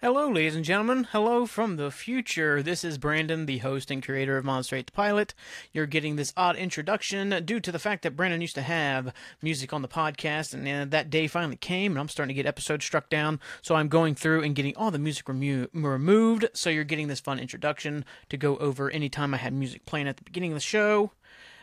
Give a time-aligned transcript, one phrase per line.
[0.00, 1.08] Hello, ladies and gentlemen.
[1.10, 2.62] Hello from the future.
[2.62, 5.34] This is Brandon, the host and creator of Monster 8 the Pilot.
[5.72, 9.72] You're getting this odd introduction due to the fact that Brandon used to have music
[9.72, 12.84] on the podcast, and uh, that day finally came, and I'm starting to get episodes
[12.84, 13.40] struck down.
[13.60, 16.46] So I'm going through and getting all the music remo- removed.
[16.52, 20.16] So you're getting this fun introduction to go over anytime I had music playing at
[20.16, 21.10] the beginning of the show.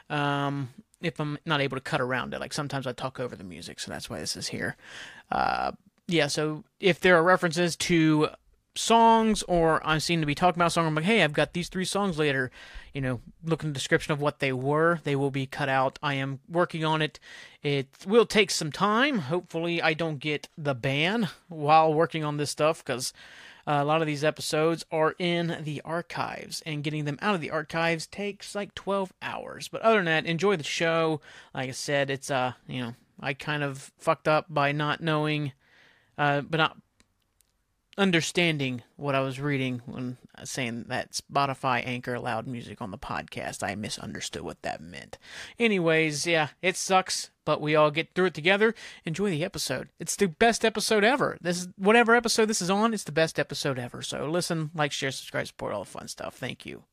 [0.09, 3.45] Um, if I'm not able to cut around it, like sometimes I talk over the
[3.45, 4.75] music, so that's why this is here.
[5.31, 5.71] Uh,
[6.07, 8.29] yeah, so if there are references to
[8.77, 11.53] songs or I seem to be talking about a song, I'm like, hey, I've got
[11.53, 12.51] these three songs later,
[12.93, 14.99] you know, look in the description of what they were.
[15.03, 15.97] They will be cut out.
[16.03, 17.19] I am working on it.
[17.63, 19.19] It will take some time.
[19.19, 23.13] Hopefully, I don't get the ban while working on this stuff because
[23.67, 27.41] uh, a lot of these episodes are in the archives, and getting them out of
[27.41, 29.67] the archives takes like 12 hours.
[29.67, 31.19] But other than that, enjoy the show.
[31.53, 35.53] Like I said, it's, uh, you know, I kind of fucked up by not knowing
[36.17, 36.77] uh, but not
[37.97, 43.63] understanding what I was reading when saying that Spotify Anchor allowed music on the podcast.
[43.63, 45.17] I misunderstood what that meant.
[45.57, 48.75] Anyways, yeah, it sucks, but we all get through it together.
[49.05, 49.89] Enjoy the episode.
[49.99, 51.37] It's the best episode ever.
[51.41, 54.01] This is whatever episode this is on, it's the best episode ever.
[54.01, 56.35] So listen, like, share, subscribe, support all the fun stuff.
[56.35, 56.83] Thank you.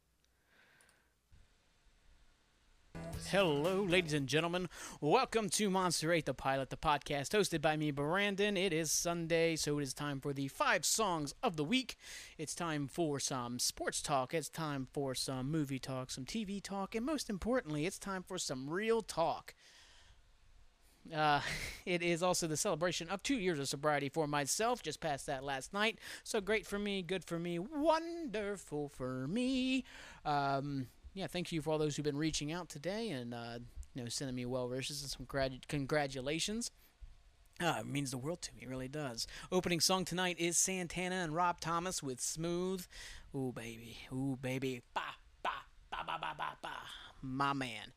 [3.31, 4.69] Hello, ladies and gentlemen.
[5.01, 8.57] Welcome to Monster 8 the Pilot, the podcast hosted by me, Brandon.
[8.57, 11.97] It is Sunday, so it is time for the five songs of the week.
[12.37, 14.35] It's time for some sports talk.
[14.35, 18.37] It's time for some movie talk, some TV talk, and most importantly, it's time for
[18.39, 19.55] some real talk.
[21.15, 21.41] Uh,
[21.87, 24.83] it is also the celebration of two years of sobriety for myself.
[24.83, 25.99] Just passed that last night.
[26.25, 29.85] So great for me, good for me, wonderful for me.
[30.25, 33.59] Um, yeah, thank you for all those who've been reaching out today and uh,
[33.95, 36.71] you know sending me well wishes and some grad- congratulations.
[37.61, 39.27] Uh, it means the world to me, it really does.
[39.53, 42.85] Opening song tonight is Santana and Rob Thomas with Smooth.
[43.37, 43.99] Ooh, baby.
[44.13, 44.83] Ooh, baby.
[44.95, 45.03] Ba,
[45.43, 45.51] ba,
[45.91, 46.71] ba, ba, ba, ba, ba.
[47.21, 47.93] My man.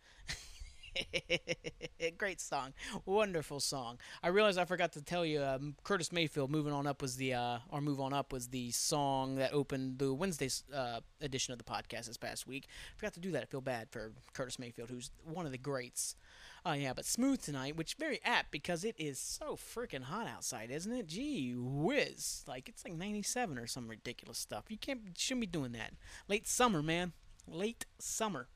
[2.17, 2.73] Great song,
[3.05, 3.97] wonderful song.
[4.23, 5.43] I realized I forgot to tell you.
[5.43, 8.71] Um, Curtis Mayfield, "Moving On Up" was the uh, or "Move On Up" was the
[8.71, 12.67] song that opened the Wednesday uh, edition of the podcast this past week.
[12.67, 13.43] I forgot to do that.
[13.43, 16.15] I feel bad for Curtis Mayfield, who's one of the greats.
[16.65, 20.27] Oh uh, yeah, but smooth tonight, which very apt because it is so freaking hot
[20.27, 21.07] outside, isn't it?
[21.07, 22.43] Gee whiz!
[22.47, 24.65] Like it's like 97 or some ridiculous stuff.
[24.69, 25.93] You can't shouldn't be doing that.
[26.27, 27.13] Late summer, man.
[27.47, 28.47] Late summer.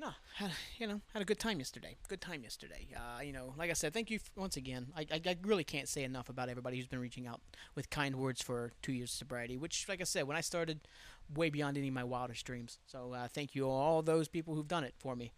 [0.00, 1.96] No, had, you know, had a good time yesterday.
[2.06, 2.86] Good time yesterday.
[2.94, 4.92] Uh, you know, like I said, thank you f- once again.
[4.96, 7.40] I, I, I, really can't say enough about everybody who's been reaching out
[7.74, 10.86] with kind words for two years of sobriety, which, like I said, when I started,
[11.34, 12.78] way beyond any of my wildest dreams.
[12.86, 15.32] So uh, thank you all those people who've done it for me.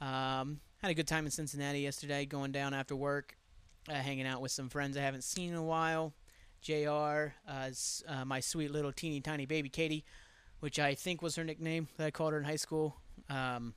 [0.00, 3.36] Um, had a good time in Cincinnati yesterday, going down after work,
[3.88, 6.14] uh, hanging out with some friends I haven't seen in a while.
[6.62, 7.32] Jr.
[7.48, 7.70] Uh,
[8.08, 10.04] uh, my sweet little teeny tiny baby Katie,
[10.58, 12.96] which I think was her nickname that I called her in high school.
[13.28, 13.74] Um,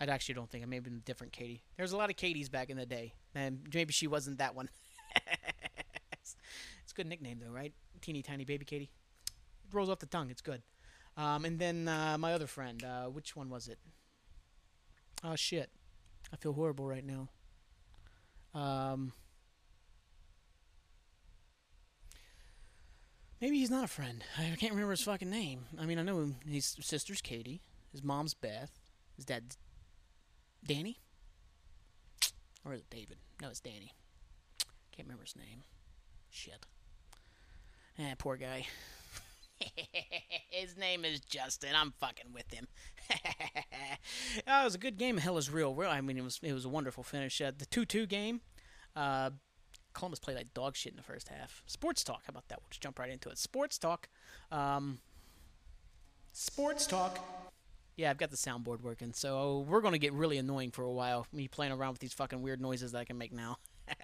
[0.00, 0.64] I actually don't think.
[0.64, 1.62] I may have been a different Katie.
[1.76, 4.70] There's a lot of Katies back in the day, and maybe she wasn't that one.
[6.12, 6.36] it's
[6.90, 7.74] a good nickname though, right?
[8.00, 8.90] Teeny tiny baby Katie.
[9.26, 10.30] It rolls off the tongue.
[10.30, 10.62] It's good.
[11.18, 13.78] Um, and then uh, my other friend, uh, which one was it?
[15.22, 15.68] Oh shit,
[16.32, 17.28] I feel horrible right now.
[18.58, 19.12] Um,
[23.38, 24.24] maybe he's not a friend.
[24.38, 25.66] I can't remember his fucking name.
[25.78, 27.60] I mean, I know his sister's Katie,
[27.92, 28.80] his mom's Beth,
[29.14, 29.58] his dad's
[30.66, 30.98] Danny?
[32.64, 33.18] Or is it David?
[33.40, 33.94] No, it's Danny.
[34.92, 35.62] Can't remember his name.
[36.30, 36.66] Shit.
[37.98, 38.66] Eh, poor guy.
[40.50, 41.70] his name is Justin.
[41.74, 42.66] I'm fucking with him.
[44.46, 45.18] oh, it was a good game.
[45.18, 45.76] Hell is real.
[45.86, 47.40] I mean, it was it was a wonderful finish.
[47.40, 48.40] Uh, the two-two game.
[48.94, 49.30] Uh,
[49.92, 51.62] Columbus played like dog shit in the first half.
[51.66, 52.22] Sports talk.
[52.26, 52.60] How about that?
[52.60, 53.38] We'll just jump right into it.
[53.38, 54.08] Sports talk.
[54.52, 54.98] Um,
[56.32, 57.18] sports talk
[57.96, 61.26] yeah, I've got the soundboard working, so we're gonna get really annoying for a while.
[61.32, 63.58] Me playing around with these fucking weird noises that I can make now.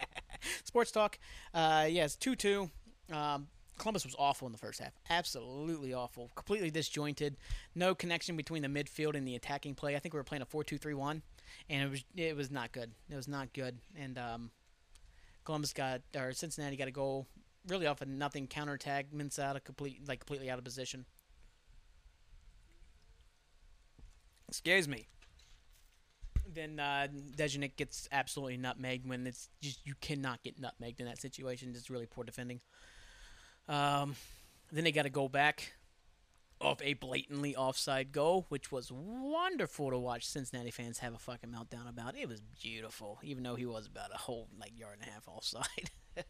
[0.64, 1.18] Sports talk.
[1.54, 2.70] Uh, yes, two two.
[3.12, 3.48] Um,
[3.78, 4.92] Columbus was awful in the first half.
[5.10, 6.30] Absolutely awful.
[6.34, 7.36] Completely disjointed.
[7.74, 9.94] No connection between the midfield and the attacking play.
[9.94, 11.22] I think we were playing a 4-2-3-1
[11.68, 12.92] and it was it was not good.
[13.10, 13.78] It was not good.
[13.94, 14.50] And um,
[15.44, 17.26] Columbus got or Cincinnati got a goal
[17.68, 19.12] really off of nothing counterattack.
[19.12, 21.04] Mints out of complete like completely out of position.
[24.48, 25.06] Excuse me.
[26.48, 31.20] Then uh, Degenek gets absolutely nutmegged when it's just you cannot get nutmegged in that
[31.20, 31.72] situation.
[31.74, 32.60] It's really poor defending.
[33.68, 34.14] Um,
[34.70, 35.74] then they got to go back
[36.60, 41.50] off a blatantly offside goal, which was wonderful to watch Cincinnati fans have a fucking
[41.50, 42.16] meltdown about.
[42.16, 45.28] It was beautiful, even though he was about a whole like yard and a half
[45.28, 45.90] offside.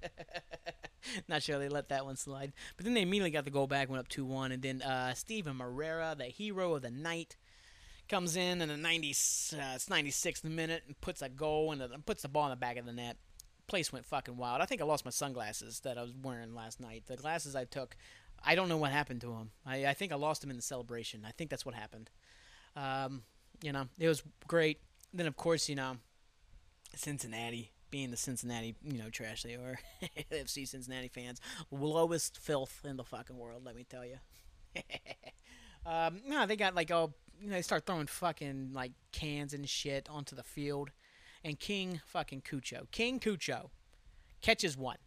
[1.28, 2.52] Not sure they let that one slide.
[2.76, 4.52] But then they immediately got the goal back, went up 2 1.
[4.52, 7.36] And then uh, Steven Moreira, the hero of the night,
[8.08, 12.22] comes in in the 90, uh, it's 96th minute and puts a goal and puts
[12.22, 13.16] the ball in the back of the net.
[13.66, 14.60] Place went fucking wild.
[14.60, 17.04] I think I lost my sunglasses that I was wearing last night.
[17.06, 17.96] The glasses I took,
[18.44, 19.50] I don't know what happened to them.
[19.64, 21.24] I, I think I lost them in the celebration.
[21.26, 22.10] I think that's what happened.
[22.76, 23.22] Um,
[23.62, 24.80] you know, it was great.
[25.12, 25.96] Then, of course, you know,
[26.94, 29.78] Cincinnati being the Cincinnati, you know, trash they are.
[30.32, 33.64] FC Cincinnati fans, lowest filth in the fucking world.
[33.64, 34.16] Let me tell you.
[35.86, 39.68] um, no, they got like oh, you know, they start throwing fucking like cans and
[39.68, 40.90] shit onto the field,
[41.44, 43.70] and King fucking Cucho, King Cucho,
[44.40, 44.98] catches one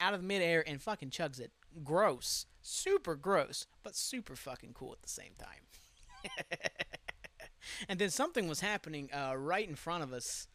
[0.00, 1.52] out of midair and fucking chugs it.
[1.84, 6.30] Gross, super gross, but super fucking cool at the same time.
[7.88, 10.48] and then something was happening uh, right in front of us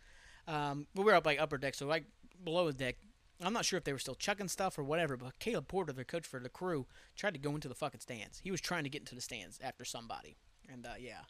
[0.47, 2.05] um, we were up like upper deck, so like
[2.43, 2.97] below the deck.
[3.43, 6.05] I'm not sure if they were still chucking stuff or whatever, but Caleb Porter, the
[6.05, 8.39] coach for the crew, tried to go into the fucking stands.
[8.43, 10.37] He was trying to get into the stands after somebody,
[10.71, 11.21] and uh, yeah,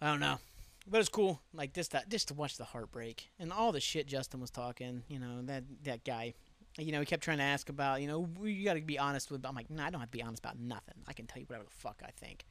[0.00, 0.38] I don't know,
[0.86, 1.40] but it's cool.
[1.52, 5.02] Like just that, just to watch the heartbreak and all the shit Justin was talking.
[5.08, 6.34] You know that that guy.
[6.78, 9.28] You know, he kept trying to ask about, you know, you got to be honest
[9.28, 9.44] with.
[9.44, 10.94] I'm like, no, nah, I don't have to be honest about nothing.
[11.08, 12.44] I can tell you whatever the fuck I think.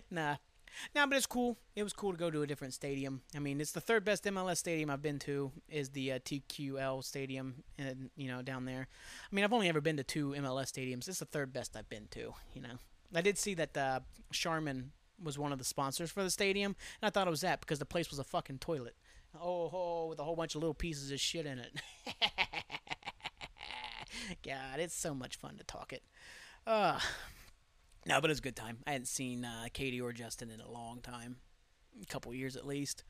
[0.10, 0.36] nah,
[0.94, 1.58] no, but it's cool.
[1.74, 3.22] It was cool to go to a different stadium.
[3.34, 5.52] I mean, it's the third best MLS stadium I've been to.
[5.68, 8.88] Is the uh, TQL Stadium, and you know down there.
[9.30, 11.08] I mean, I've only ever been to two MLS stadiums.
[11.08, 12.34] It's the third best I've been to.
[12.54, 12.78] You know,
[13.14, 14.00] I did see that uh,
[14.32, 14.92] Charmin
[15.22, 17.78] was one of the sponsors for the stadium, and I thought it was that because
[17.78, 18.96] the place was a fucking toilet.
[19.40, 21.72] Oh, oh with a whole bunch of little pieces of shit in it.
[24.44, 26.02] God, it's so much fun to talk it.
[26.66, 26.98] Uh,
[28.06, 28.78] no, but it was a good time.
[28.86, 31.36] I hadn't seen uh, Katie or Justin in a long time,
[32.00, 33.04] a couple years at least.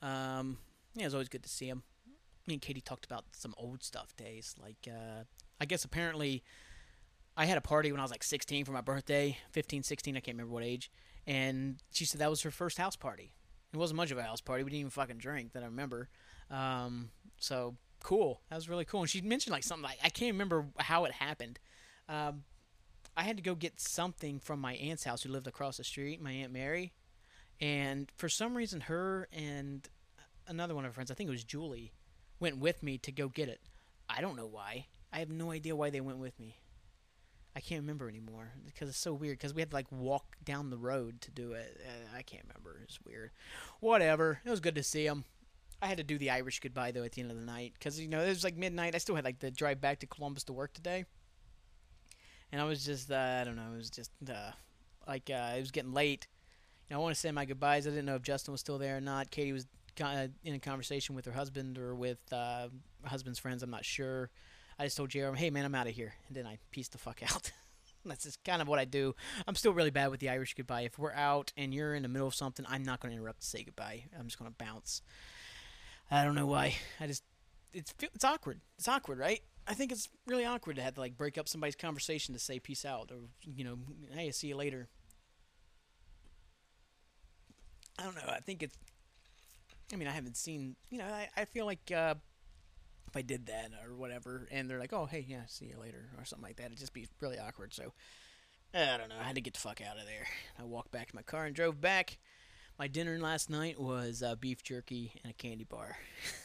[0.00, 0.58] Um,
[0.94, 1.82] yeah, it was always good to see him.
[2.46, 4.54] Me and Katie talked about some old stuff days.
[4.60, 5.24] Like, uh,
[5.60, 6.42] I guess apparently
[7.36, 10.20] I had a party when I was like 16 for my birthday, 15, 16, I
[10.20, 10.90] can't remember what age.
[11.26, 13.32] And she said that was her first house party.
[13.72, 14.64] It wasn't much of a house party.
[14.64, 16.08] We didn't even fucking drink that I remember.
[16.50, 18.42] Um, so cool.
[18.50, 19.00] That was really cool.
[19.00, 21.58] And she mentioned like something like I can't remember how it happened.
[22.08, 22.42] Um,
[23.16, 26.22] I had to go get something from my aunt's house who lived across the street,
[26.22, 26.92] my aunt Mary,
[27.60, 29.88] and for some reason her and
[30.48, 31.92] another one of her friends, I think it was Julie,
[32.40, 33.60] went with me to go get it.
[34.08, 34.86] I don't know why.
[35.12, 36.56] I have no idea why they went with me.
[37.54, 39.38] I can't remember anymore because it's so weird.
[39.38, 41.80] Because we had to like walk down the road to do it.
[42.16, 42.80] I can't remember.
[42.82, 43.30] It's weird.
[43.80, 44.40] Whatever.
[44.44, 45.24] It was good to see them.
[45.82, 48.00] I had to do the Irish goodbye though at the end of the night because
[48.00, 48.94] you know it was like midnight.
[48.94, 51.04] I still had like the drive back to Columbus to work today
[52.52, 54.52] and I was just uh, I don't know, it was just uh,
[55.08, 56.28] like uh, it was getting late.
[56.88, 57.86] You know, I want to say my goodbyes.
[57.86, 59.30] I didn't know if Justin was still there or not.
[59.30, 59.66] Katie was
[59.96, 62.68] kind of in a conversation with her husband or with uh,
[63.02, 63.62] her husband's friends.
[63.62, 64.30] I'm not sure.
[64.78, 66.98] I just told Jeremy, "Hey man, I'm out of here," and then I pieced the
[66.98, 67.50] fuck out.
[68.04, 69.14] That's just kind of what I do.
[69.46, 70.82] I'm still really bad with the Irish goodbye.
[70.82, 73.42] If we're out and you're in the middle of something, I'm not going to interrupt
[73.42, 74.04] to say goodbye.
[74.18, 75.02] I'm just going to bounce.
[76.10, 76.74] I don't know why.
[77.00, 77.22] I just
[77.72, 78.60] it's it's awkward.
[78.76, 79.40] It's awkward, right?
[79.66, 82.58] I think it's really awkward to have to like break up somebody's conversation to say
[82.58, 83.78] peace out or you know,
[84.12, 84.88] hey, see you later.
[87.98, 88.22] I don't know.
[88.28, 88.76] I think it's.
[89.92, 90.76] I mean, I haven't seen.
[90.90, 92.14] You know, I, I feel like uh,
[93.08, 96.08] if I did that or whatever, and they're like, "Oh, hey, yeah, see you later"
[96.18, 97.74] or something like that, it'd just be really awkward.
[97.74, 97.92] So,
[98.74, 99.16] I don't know.
[99.20, 100.26] I had to get the fuck out of there.
[100.58, 102.18] I walked back to my car and drove back.
[102.78, 105.96] My dinner last night was uh, beef jerky and a candy bar.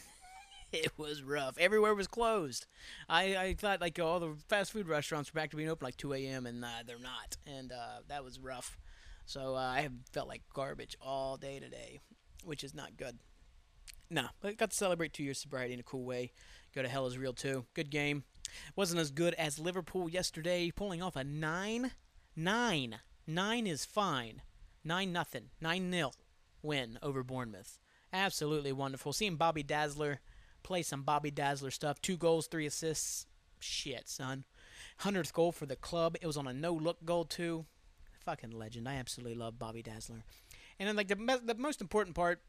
[0.72, 1.56] it was rough.
[1.58, 2.66] Everywhere was closed.
[3.08, 5.96] I, I thought like all the fast food restaurants were back to being open like
[5.96, 6.46] 2 a.m.
[6.46, 8.78] and uh, they're not, and uh, that was rough.
[9.24, 12.00] So uh, I felt like garbage all day today,
[12.44, 13.18] which is not good.
[14.10, 16.32] Nah, but got to celebrate two years sobriety in a cool way.
[16.74, 17.66] Go to Hell is Real too.
[17.74, 18.24] Good game.
[18.74, 21.92] Wasn't as good as Liverpool yesterday, pulling off a nine,
[22.34, 24.40] nine, nine is fine,
[24.82, 26.14] nine nothing, nine nil
[26.62, 27.78] win over Bournemouth.
[28.12, 29.12] Absolutely wonderful.
[29.12, 30.20] Seeing Bobby Dazzler
[30.62, 32.00] play some Bobby Dazzler stuff.
[32.00, 33.26] Two goals, three assists.
[33.60, 34.44] Shit, son.
[35.00, 36.16] 100th goal for the club.
[36.20, 37.66] It was on a no look goal, too.
[38.24, 38.88] Fucking legend.
[38.88, 40.24] I absolutely love Bobby Dazzler.
[40.78, 42.40] And then, like, the, the most important part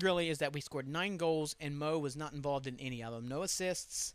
[0.00, 3.12] really is that we scored nine goals and Mo was not involved in any of
[3.12, 3.28] them.
[3.28, 4.14] No assists.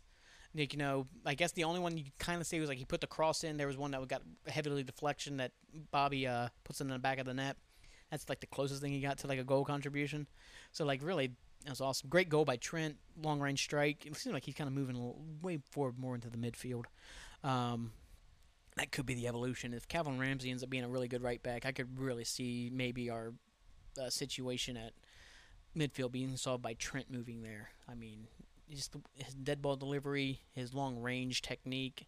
[0.54, 2.84] Like, you know, I guess the only one you kind of say was like he
[2.84, 3.56] put the cross in.
[3.56, 5.52] There was one that we got heavily deflection that
[5.90, 7.56] Bobby uh, puts in the back of the net.
[8.10, 10.26] That's like the closest thing he got to like a goal contribution.
[10.72, 11.32] So like really
[11.64, 12.08] that was awesome.
[12.08, 12.96] Great goal by Trent.
[13.22, 14.06] Long range strike.
[14.06, 16.84] It seems like he's kind of moving little, way forward more into the midfield.
[17.44, 17.92] Um,
[18.76, 19.74] that could be the evolution.
[19.74, 22.70] If Calvin Ramsay ends up being a really good right back, I could really see
[22.72, 23.34] maybe our
[24.00, 24.92] uh, situation at
[25.76, 27.70] midfield being solved by Trent moving there.
[27.88, 28.26] I mean,
[28.70, 32.06] just his dead ball delivery, his long range technique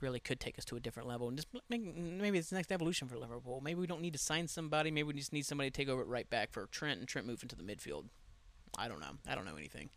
[0.00, 1.28] really could take us to a different level.
[1.28, 3.60] And just make, maybe it's the next evolution for Liverpool.
[3.62, 4.90] Maybe we don't need to sign somebody.
[4.90, 7.26] Maybe we just need somebody to take over it right back for Trent and Trent
[7.26, 8.04] move into the midfield.
[8.78, 9.12] I don't know.
[9.28, 9.90] I don't know anything.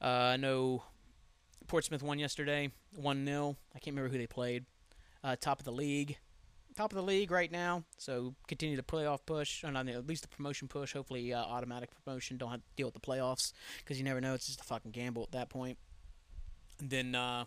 [0.00, 0.82] Uh, I know
[1.66, 3.56] Portsmouth won yesterday, 1 0.
[3.74, 4.64] I can't remember who they played.
[5.22, 6.18] Uh, top of the league.
[6.76, 7.84] Top of the league right now.
[7.98, 10.92] So continue the playoff push, or not, at least the promotion push.
[10.92, 12.36] Hopefully, uh, automatic promotion.
[12.36, 14.34] Don't have to deal with the playoffs because you never know.
[14.34, 15.78] It's just a fucking gamble at that point.
[16.80, 17.44] And then uh,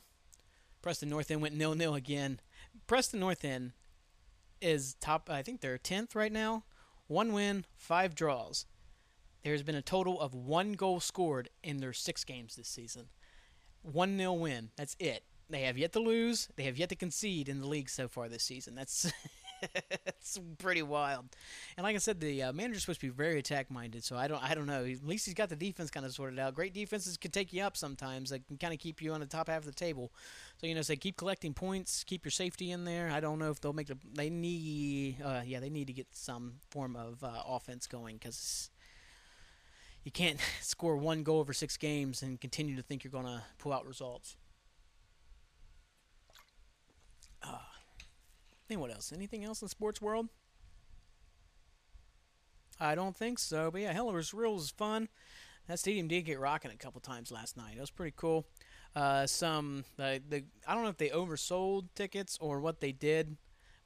[0.81, 2.39] Preston North End went nil nil again.
[2.85, 3.71] Preston North End
[4.61, 5.29] is top.
[5.29, 6.63] I think they're tenth right now.
[7.07, 8.65] One win, five draws.
[9.43, 13.07] There's been a total of one goal scored in their six games this season.
[13.81, 14.69] One nil win.
[14.77, 15.23] That's it.
[15.49, 16.47] They have yet to lose.
[16.55, 18.75] They have yet to concede in the league so far this season.
[18.75, 19.11] That's
[20.05, 21.25] it's pretty wild.
[21.77, 24.03] And like I said, the uh, manager's supposed to be very attack minded.
[24.03, 24.85] So I don't, I don't know.
[24.85, 26.55] At least he's got the defense kind of sorted out.
[26.55, 28.29] Great defenses can take you up sometimes.
[28.29, 30.11] They can kind of keep you on the top half of the table.
[30.59, 33.09] So you know, say keep collecting points, keep your safety in there.
[33.09, 33.97] I don't know if they'll make the.
[34.13, 38.69] They need, uh, yeah, they need to get some form of uh, offense going because
[40.03, 43.43] you can't score one goal over six games and continue to think you're going to
[43.57, 44.35] pull out results.
[47.41, 47.57] Uh,
[48.67, 49.11] think what else?
[49.13, 50.29] Anything else in the sports world?
[52.79, 53.69] I don't think so.
[53.71, 55.09] But yeah, hell, it was real was fun.
[55.67, 57.75] That stadium did get rocking a couple times last night.
[57.77, 58.45] It was pretty cool.
[58.95, 63.37] Uh, some uh, the I don't know if they oversold tickets or what they did,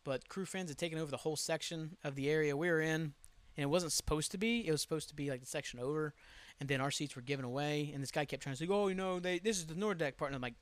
[0.04, 3.14] but crew fans had taken over the whole section of the area we were in,
[3.58, 4.68] and it wasn't supposed to be.
[4.68, 6.14] It was supposed to be like the section over,
[6.60, 7.92] and then our seats were given away.
[7.94, 10.18] And this guy kept trying to say, "Oh, you know, they this is the Nordecke
[10.18, 10.56] part." And I'm like,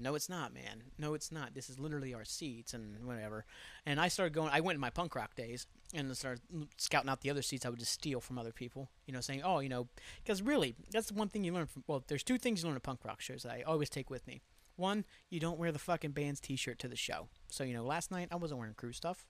[0.00, 0.84] no, it's not, man.
[0.96, 1.54] No, it's not.
[1.54, 3.44] This is literally our seats and whatever.
[3.84, 4.50] And I started going.
[4.52, 6.40] I went in my punk rock days and started
[6.76, 7.66] scouting out the other seats.
[7.66, 8.90] I would just steal from other people.
[9.06, 9.88] You know, saying, "Oh, you know,"
[10.22, 11.84] because really, that's the one thing you learn from.
[11.86, 14.26] Well, there's two things you learn at punk rock shows that I always take with
[14.26, 14.40] me.
[14.76, 17.28] One, you don't wear the fucking band's T-shirt to the show.
[17.48, 19.26] So you know, last night I wasn't wearing crew stuff.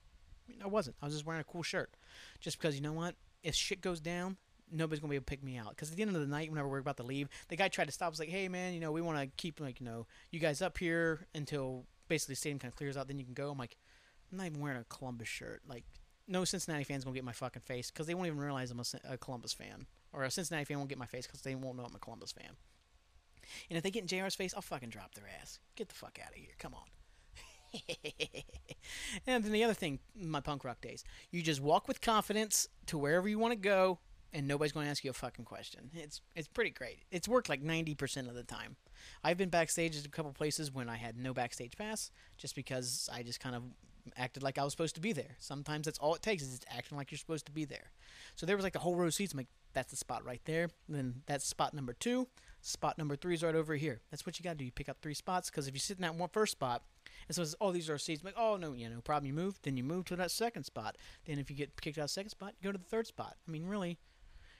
[0.62, 0.96] I, wasn't.
[1.02, 1.90] I was just wearing a cool shirt,
[2.40, 3.14] just because you know what?
[3.42, 4.36] If shit goes down,
[4.70, 5.70] nobody's gonna be able to pick me out.
[5.70, 7.86] Because at the end of the night, whenever we're about to leave, the guy tried
[7.86, 8.10] to stop.
[8.10, 10.62] Was like, "Hey, man, you know, we want to keep like you know you guys
[10.62, 13.08] up here until basically the stadium kind of clears out.
[13.08, 13.76] Then you can go." I'm like,
[14.30, 15.62] I'm not even wearing a Columbus shirt.
[15.68, 15.84] Like,
[16.26, 19.14] no Cincinnati fans gonna get my fucking face because they won't even realize I'm a,
[19.14, 21.84] a, Columbus fan, or a Cincinnati fan won't get my face because they won't know
[21.84, 22.50] I'm a Columbus fan.
[23.70, 25.58] And if they get in JR's face, I'll fucking drop their ass.
[25.74, 26.52] Get the fuck out of here.
[26.58, 26.82] Come on.
[29.26, 32.98] and then the other thing, my punk rock days, you just walk with confidence to
[32.98, 33.98] wherever you want to go
[34.32, 35.90] and nobody's going to ask you a fucking question.
[35.94, 37.04] It's it's pretty great.
[37.10, 38.76] It's worked like 90% of the time.
[39.24, 43.08] I've been backstage at a couple places when I had no backstage pass just because
[43.12, 43.62] I just kind of
[44.16, 45.36] acted like I was supposed to be there.
[45.38, 47.92] Sometimes that's all it takes is just acting like you're supposed to be there.
[48.34, 49.32] So there was like a whole row of seats.
[49.32, 50.68] I'm like, that's the spot right there.
[50.88, 52.28] And then that's spot number two.
[52.60, 54.00] Spot number three is right over here.
[54.10, 54.64] That's what you got to do.
[54.64, 56.82] You pick up three spots because if you sit in that one first spot,
[57.28, 58.24] and it's, oh, these are seats.
[58.24, 59.26] Like, oh, no, yeah, no problem.
[59.26, 59.58] You move.
[59.62, 60.96] Then you move to that second spot.
[61.26, 63.36] Then if you get kicked out of second spot, you go to the third spot.
[63.46, 63.98] I mean, really,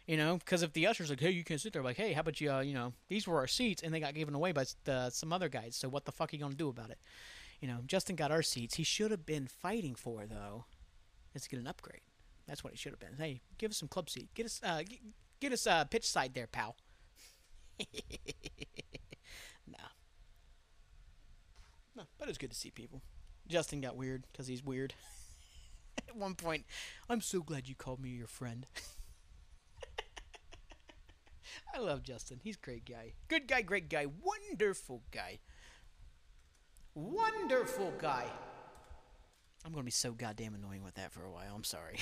[0.06, 2.20] you know, because if the ushers like, hey, you can't sit there, like, hey, how
[2.20, 4.64] about you, uh, you know, these were our seats and they got given away by
[4.84, 5.76] the, some other guys.
[5.76, 6.98] So what the fuck are you gonna do about it?
[7.60, 8.76] You know, Justin got our seats.
[8.76, 10.64] He should have been fighting for though,
[11.34, 12.00] is to get an upgrade.
[12.46, 13.16] That's what he should have been.
[13.18, 14.28] Hey, give us some club seat.
[14.34, 14.98] Get us, uh, get,
[15.40, 16.76] get us uh, pitch side there, pal.
[19.66, 19.78] nah.
[21.96, 23.02] No, but it's good to see people.
[23.46, 24.94] Justin got weird because he's weird.
[26.08, 26.64] At one point,
[27.08, 28.66] I'm so glad you called me your friend.
[31.74, 32.40] I love Justin.
[32.42, 33.12] He's a great guy.
[33.28, 35.38] Good guy, great guy, wonderful guy.
[36.94, 38.26] Wonderful guy.
[39.64, 41.54] I'm going to be so goddamn annoying with that for a while.
[41.54, 41.98] I'm sorry.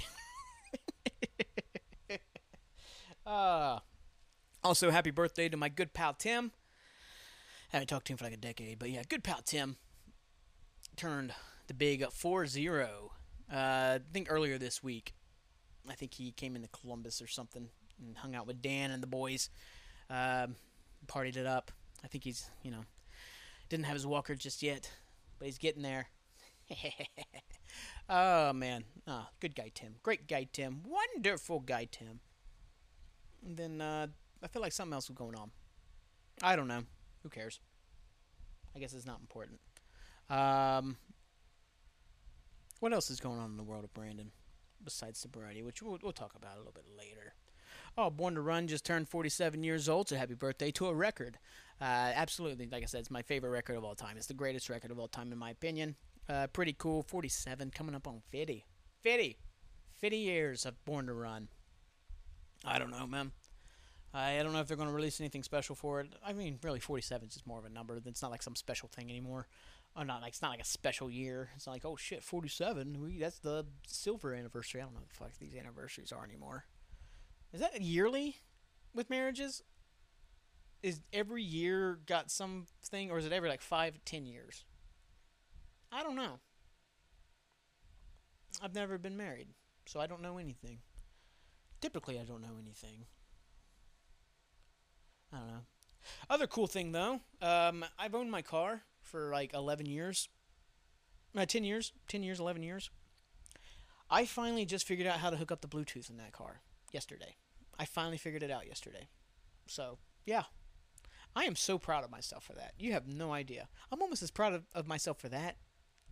[3.26, 3.78] uh,
[4.66, 6.50] also, happy birthday to my good pal Tim.
[7.72, 9.76] I haven't talked to him for like a decade, but yeah, good pal Tim
[10.96, 11.32] turned
[11.68, 13.12] the big 4 0.
[13.48, 15.14] Uh, I think earlier this week.
[15.88, 17.68] I think he came into Columbus or something
[18.00, 19.50] and hung out with Dan and the boys,
[20.10, 20.56] um,
[21.06, 21.70] partied it up.
[22.02, 22.84] I think he's, you know,
[23.68, 24.90] didn't have his walker just yet,
[25.38, 26.08] but he's getting there.
[28.10, 32.18] oh man, oh, good guy Tim, great guy Tim, wonderful guy Tim.
[33.46, 34.08] And then uh,
[34.46, 35.50] I feel like something else was going on.
[36.40, 36.82] I don't know.
[37.24, 37.58] Who cares?
[38.76, 39.58] I guess it's not important.
[40.30, 40.98] Um,
[42.78, 44.30] what else is going on in the world of Brandon
[44.84, 47.34] besides sobriety, which we'll, we'll talk about a little bit later.
[47.98, 51.40] Oh, Born to Run just turned 47 years old, so happy birthday to a record.
[51.80, 54.16] Uh, absolutely, like I said, it's my favorite record of all time.
[54.16, 55.96] It's the greatest record of all time, in my opinion.
[56.28, 57.02] Uh, pretty cool.
[57.02, 58.64] 47, coming up on 50.
[59.00, 59.38] 50.
[59.96, 61.48] 50 years of Born to Run.
[62.64, 63.32] I don't know, man.
[64.16, 66.14] I don't know if they're going to release anything special for it.
[66.24, 67.98] I mean, really, 47 is just more of a number.
[68.06, 69.46] It's not like some special thing anymore.
[69.94, 71.50] Or not like it's not like a special year.
[71.54, 73.00] It's not like oh shit, 47.
[73.02, 74.80] We, that's the silver anniversary.
[74.80, 76.64] I don't know what the fuck these anniversaries are anymore.
[77.52, 78.36] Is that yearly
[78.94, 79.62] with marriages?
[80.82, 84.64] Is every year got something, or is it every like five, ten years?
[85.92, 86.40] I don't know.
[88.62, 89.48] I've never been married,
[89.86, 90.78] so I don't know anything.
[91.80, 93.06] Typically, I don't know anything.
[95.36, 95.64] I don't know.
[96.30, 100.28] Other cool thing though, um, I've owned my car for like 11 years.
[101.36, 101.92] Uh, 10 years.
[102.08, 102.90] 10 years, 11 years.
[104.08, 106.60] I finally just figured out how to hook up the Bluetooth in that car
[106.92, 107.36] yesterday.
[107.78, 109.08] I finally figured it out yesterday.
[109.66, 110.44] So, yeah.
[111.34, 112.72] I am so proud of myself for that.
[112.78, 113.68] You have no idea.
[113.92, 115.56] I'm almost as proud of, of myself for that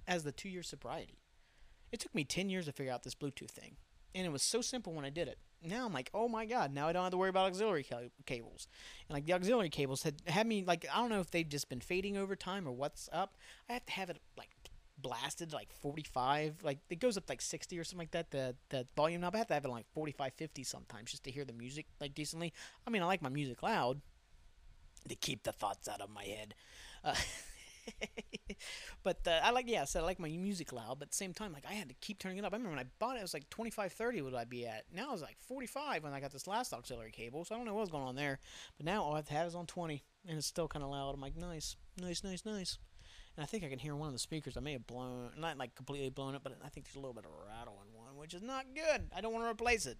[0.06, 1.22] as the two year sobriety.
[1.92, 3.76] It took me 10 years to figure out this Bluetooth thing.
[4.14, 6.73] And it was so simple when I did it now I'm like, oh my god,
[6.73, 7.87] now I don't have to worry about auxiliary
[8.26, 8.68] cables.
[9.09, 11.68] And like the auxiliary cables had had me like I don't know if they've just
[11.68, 13.37] been fading over time or what's up.
[13.68, 14.50] I have to have it like
[14.97, 18.87] blasted like 45 like it goes up like 60 or something like that the the
[18.97, 21.52] volume knob i have to have it like 45 50 sometimes just to hear the
[21.52, 22.52] music like decently
[22.87, 24.00] i mean i like my music loud
[25.09, 26.54] to keep the thoughts out of my head
[27.02, 27.14] uh,
[29.02, 31.16] but uh, I like, yeah, I said I like my music loud, but at the
[31.16, 32.52] same time, like I had to keep turning it up.
[32.52, 34.84] I remember when I bought it, it was like 25, 30 would I be at.
[34.92, 37.74] Now it's like 45 when I got this last auxiliary cable, so I don't know
[37.74, 38.38] what's going on there.
[38.76, 41.14] But now all I have have is on 20, and it's still kind of loud.
[41.14, 42.78] I'm like, nice, nice, nice, nice.
[43.36, 44.56] And I think I can hear one of the speakers.
[44.56, 47.14] I may have blown, not like completely blown it, but I think there's a little
[47.14, 49.08] bit of rattle in one, which is not good.
[49.14, 49.98] I don't want to replace it.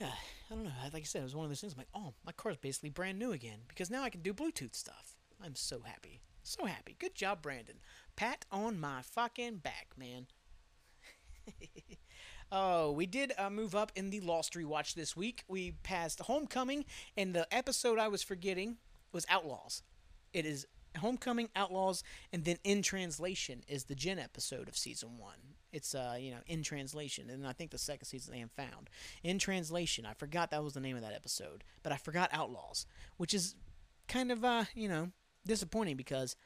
[0.00, 0.08] Yeah,
[0.50, 0.70] I don't know.
[0.92, 1.74] Like I said, it was one of those things.
[1.74, 4.74] I'm like, oh, my car's basically brand new again because now I can do Bluetooth
[4.74, 5.13] stuff.
[5.44, 6.22] I'm so happy.
[6.42, 6.96] So happy.
[6.98, 7.76] Good job, Brandon.
[8.16, 10.26] Pat on my fucking back, man.
[12.52, 15.44] oh, we did uh, move up in the Lost rewatch this week.
[15.46, 16.86] We passed Homecoming,
[17.16, 18.78] and the episode I was forgetting
[19.12, 19.82] was Outlaws.
[20.32, 20.66] It is
[20.98, 25.56] Homecoming, Outlaws, and then In Translation is the Jin episode of season one.
[25.72, 28.88] It's uh, you know, in translation, and I think the second season they have found.
[29.24, 32.86] In translation, I forgot that was the name of that episode, but I forgot Outlaws,
[33.16, 33.56] which is
[34.06, 35.10] kind of uh, you know,
[35.46, 36.36] disappointing because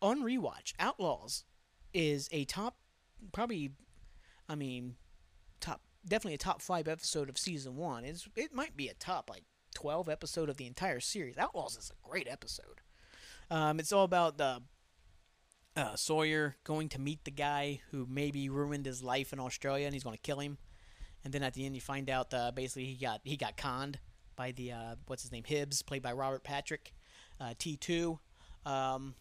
[0.00, 1.44] on rewatch, Outlaws
[1.92, 2.76] is a top,
[3.32, 3.72] probably,
[4.48, 4.96] I mean,
[5.60, 8.04] top definitely a top five episode of season one.
[8.04, 11.36] It's, it might be a top like twelve episode of the entire series.
[11.36, 12.80] Outlaws is a great episode.
[13.50, 14.62] Um, it's all about the
[15.76, 19.94] uh, Sawyer going to meet the guy who maybe ruined his life in Australia, and
[19.94, 20.58] he's going to kill him.
[21.24, 23.98] And then at the end, you find out uh, basically he got he got conned
[24.36, 26.92] by the uh, what's his name Hibbs, played by Robert Patrick,
[27.40, 28.20] uh, T two.
[28.66, 29.14] Um,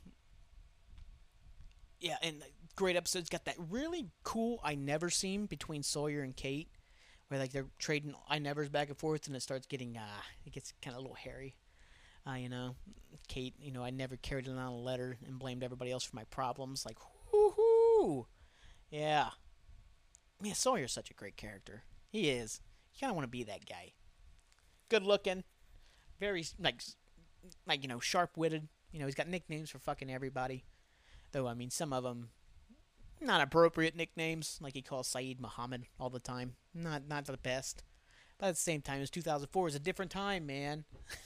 [2.00, 2.44] yeah, and
[2.76, 3.30] great episodes.
[3.30, 6.70] Got that really cool I never seen between Sawyer and Kate,
[7.28, 10.54] where like they're trading I nevers back and forth, and it starts getting uh, it
[10.54, 11.56] gets kind of a little hairy.
[12.28, 12.76] Uh, you know,
[13.30, 16.16] Kate, you know, I never carried it on a letter and blamed everybody else for
[16.16, 16.86] my problems.
[16.86, 16.98] Like,
[17.32, 18.28] whoo
[18.90, 19.30] yeah.
[20.42, 21.84] Man, Sawyer's such a great character.
[22.10, 22.62] He is.
[22.94, 23.94] You kind of want to be that guy.
[24.90, 25.44] Good looking,
[26.20, 26.82] very like,
[27.66, 28.68] like you know, sharp witted.
[28.92, 30.66] You know, he's got nicknames for fucking everybody.
[31.32, 32.30] Though, I mean, some of them
[33.20, 36.56] not appropriate nicknames, like he calls Sayid Muhammad all the time.
[36.74, 37.84] Not not the best.
[38.38, 40.86] But at the same time, it's 2004 is a different time, man.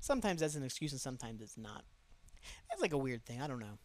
[0.00, 1.84] sometimes that's an excuse and sometimes it's not.
[2.68, 3.40] That's like a weird thing.
[3.40, 3.78] I don't know.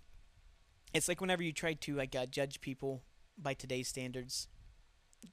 [0.94, 3.04] It's like whenever you try to like uh, judge people
[3.38, 4.48] by today's standards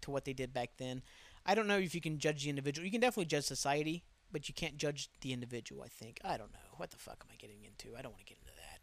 [0.03, 1.03] to what they did back then.
[1.45, 2.85] I don't know if you can judge the individual.
[2.85, 4.05] You can definitely judge society
[4.37, 6.21] but you can't judge the individual, I think.
[6.23, 6.59] I don't know.
[6.77, 7.97] What the fuck am I getting into?
[7.97, 8.81] I don't want to get into that.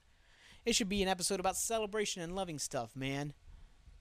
[0.66, 3.34] It should be an episode about celebration and loving stuff, man.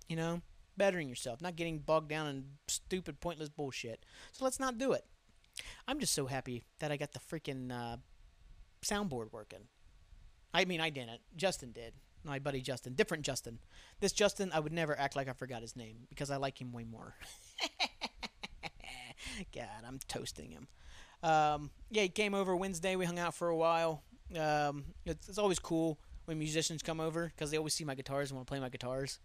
[0.08, 0.40] You know?
[0.78, 4.06] Bettering yourself, not getting bogged down in stupid, pointless bullshit.
[4.32, 5.04] So let's not do it.
[5.86, 7.98] I'm just so happy that I got the freaking uh,
[8.82, 9.66] soundboard working.
[10.54, 11.20] I mean, I didn't.
[11.36, 11.92] Justin did.
[12.24, 12.94] My buddy Justin.
[12.94, 13.58] Different Justin.
[14.00, 16.72] This Justin, I would never act like I forgot his name because I like him
[16.72, 17.14] way more.
[19.54, 20.68] God, I'm toasting him.
[21.22, 22.96] Um, yeah, he came over Wednesday.
[22.96, 24.02] We hung out for a while.
[24.38, 28.30] Um, it's, it's always cool when musicians come over because they always see my guitars
[28.30, 29.18] and want to play my guitars,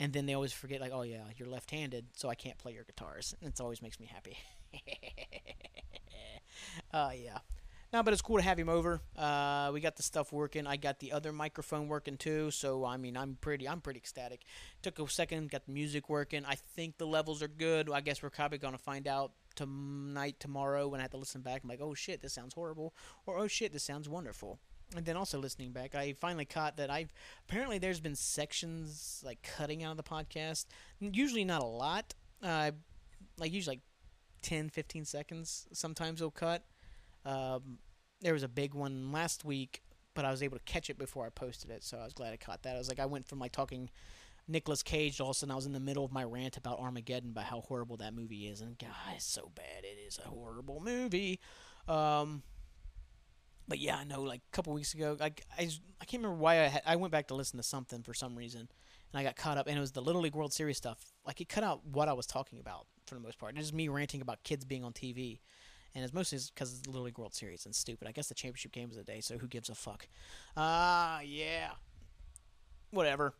[0.00, 2.84] and then they always forget like, oh yeah, you're left-handed, so I can't play your
[2.84, 3.34] guitars.
[3.40, 4.38] And it always makes me happy.
[6.92, 7.38] uh, yeah.
[7.92, 9.00] No, but it's cool to have him over.
[9.16, 10.66] Uh, we got the stuff working.
[10.66, 12.50] I got the other microphone working too.
[12.50, 14.42] So I mean, I'm pretty, I'm pretty ecstatic.
[14.82, 16.44] Took a second, got the music working.
[16.44, 17.88] I think the levels are good.
[17.88, 21.62] I guess we're probably gonna find out tonight, tomorrow, when I have to listen back,
[21.62, 22.94] I'm like, oh shit, this sounds horrible,
[23.26, 24.58] or oh shit, this sounds wonderful.
[24.96, 27.12] And then also listening back, I finally caught that I've
[27.48, 30.66] apparently there's been sections like cutting out of the podcast.
[31.00, 32.14] Usually not a lot.
[32.42, 32.72] Uh,
[33.38, 33.82] like usually like
[34.42, 35.66] 10, 15 seconds.
[35.72, 36.64] Sometimes it'll cut.
[37.24, 37.78] Um,
[38.20, 39.82] there was a big one last week,
[40.14, 42.32] but I was able to catch it before I posted it, so I was glad
[42.32, 42.74] I caught that.
[42.74, 43.90] I was like, I went from like talking
[44.46, 46.78] Nicolas Cage, all of a sudden I was in the middle of my rant about
[46.78, 49.84] Armageddon, about how horrible that movie is, and God, it's so bad.
[49.84, 51.40] It is a horrible movie.
[51.88, 52.42] Um,
[53.66, 54.22] but yeah, I know.
[54.22, 55.62] Like a couple weeks ago, like I,
[56.00, 58.36] I can't remember why I had, I went back to listen to something for some
[58.36, 61.14] reason, and I got caught up, and it was the Little League World Series stuff.
[61.26, 63.54] Like it cut out what I was talking about for the most part.
[63.54, 65.40] It was me ranting about kids being on TV,
[65.94, 68.06] and it's mostly because it's the Little League World Series and stupid.
[68.06, 70.06] I guess the championship game was the day, so who gives a fuck?
[70.56, 71.70] Ah, uh, yeah,
[72.90, 73.34] whatever.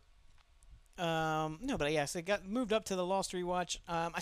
[0.97, 3.77] Um, no, but yes, it got moved up to the Lost rewatch.
[3.87, 4.21] Um, I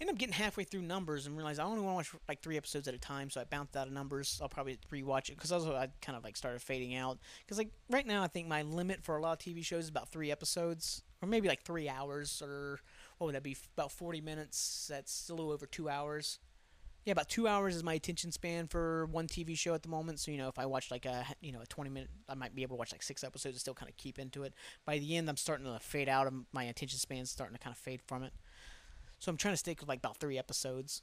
[0.00, 2.56] ended up getting halfway through numbers and realized I only want to watch like three
[2.56, 4.38] episodes at a time, so I bounced out of numbers.
[4.42, 7.70] I'll probably rewatch it because also I kind of like started fading out because like
[7.88, 10.30] right now I think my limit for a lot of TV shows is about three
[10.30, 12.80] episodes or maybe like three hours or
[13.18, 13.56] what would that be?
[13.76, 14.86] About forty minutes.
[14.90, 16.38] That's a little over two hours
[17.04, 20.20] yeah, about two hours is my attention span for one TV show at the moment.
[20.20, 22.54] So you know, if I watch like a you know a twenty minute, I might
[22.54, 24.54] be able to watch like six episodes and still kind of keep into it.
[24.84, 27.74] By the end, I'm starting to fade out, of my attention span's starting to kind
[27.74, 28.32] of fade from it.
[29.18, 31.02] So I'm trying to stick with like about three episodes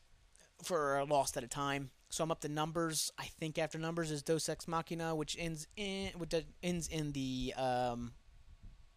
[0.64, 1.92] for a Lost at a time.
[2.10, 3.12] So I'm up to numbers.
[3.18, 6.34] I think after numbers is Deus Ex Machina, which ends in which
[6.64, 8.14] ends in the um,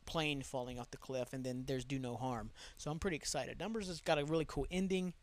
[0.06, 2.50] plane falling off the cliff, and then there's Do No Harm.
[2.78, 3.58] So I'm pretty excited.
[3.58, 5.14] Numbers has got a really cool ending.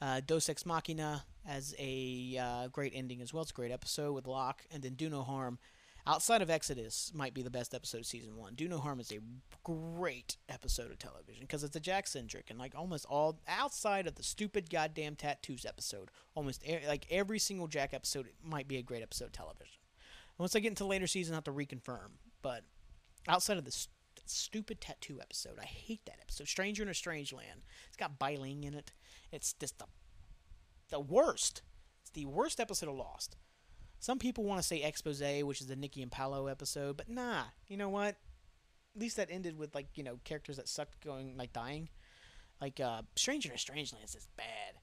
[0.00, 3.42] Uh, Deus Ex Machina as a uh, great ending as well.
[3.42, 5.58] It's a great episode with Locke, and then Do No Harm.
[6.08, 8.54] Outside of Exodus, might be the best episode of season one.
[8.54, 9.18] Do No Harm is a
[9.64, 14.14] great episode of television because it's a Jack centric and like almost all outside of
[14.14, 19.02] the stupid goddamn tattoos episode, almost like every single Jack episode might be a great
[19.02, 19.78] episode of television.
[20.38, 22.10] Once I get into later season, I have to reconfirm.
[22.40, 22.62] But
[23.26, 23.95] outside of the st-
[24.30, 26.48] stupid tattoo episode, I hate that episode.
[26.48, 27.62] Stranger in a Strange Land.
[27.88, 28.92] It's got Bai Ling in it.
[29.32, 29.86] It's just the
[30.90, 31.62] the worst.
[32.02, 33.36] It's the worst episode of Lost.
[33.98, 37.44] Some people want to say expose, which is the Nikki and Paulo episode, but nah.
[37.66, 38.16] You know what?
[38.94, 41.88] At least that ended with like you know characters that sucked going like dying.
[42.60, 44.80] Like uh, Stranger in a Strange Land is bad.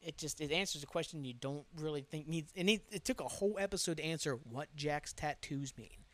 [0.00, 2.52] It just it answers a question you don't really think needs.
[2.54, 6.04] It need, it took a whole episode to answer what Jack's tattoos mean.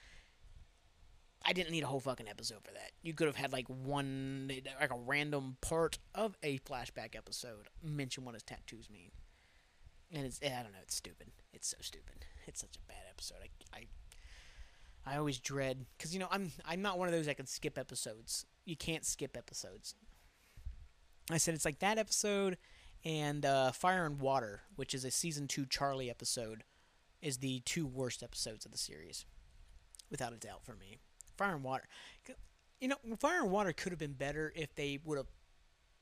[1.49, 2.91] I didn't need a whole fucking episode for that.
[3.01, 8.27] You could have had like one, like a random part of a flashback episode mention
[8.27, 9.13] what his tattoos mean.
[10.13, 11.29] And it's, I don't know, it's stupid.
[11.55, 12.27] It's so stupid.
[12.47, 13.39] It's such a bad episode.
[13.43, 17.39] I, I, I always dread because you know I'm I'm not one of those that
[17.39, 18.45] can skip episodes.
[18.67, 19.95] You can't skip episodes.
[21.31, 22.59] I said it's like that episode
[23.05, 26.65] and uh, Fire and Water, which is a season two Charlie episode,
[27.23, 29.25] is the two worst episodes of the series,
[30.11, 30.99] without a doubt for me.
[31.38, 31.85] Fire and Water.
[32.81, 35.27] You know, Fire and Water could have been better if they would have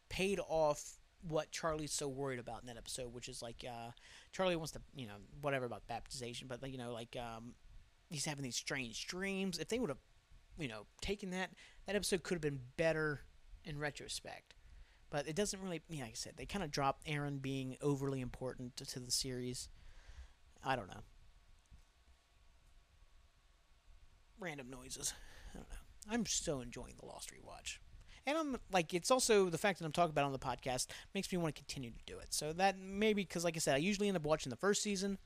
[0.09, 3.91] paid off what Charlie's so worried about in that episode, which is like uh,
[4.33, 7.55] Charlie wants to, you know, whatever about baptization, but like, you know, like um,
[8.11, 9.59] he's having these strange dreams.
[9.59, 9.99] If they would have,
[10.59, 11.51] you know, taken that,
[11.87, 13.23] that episode could have been better
[13.65, 14.55] in retrospect.
[15.11, 18.21] But it doesn't really, yeah, like I said, they kind of dropped Aaron being overly
[18.21, 19.69] important to, to the series.
[20.65, 21.03] I don't know.
[24.41, 25.15] Random noises.
[25.51, 25.77] I don't know.
[26.11, 27.79] I'm so enjoying the Lost rewatch.
[28.27, 31.31] And I'm like, it's also the fact that I'm talking about on the podcast makes
[31.31, 32.35] me want to continue to do it.
[32.35, 35.19] So that maybe because, like I said, I usually end up watching the first season,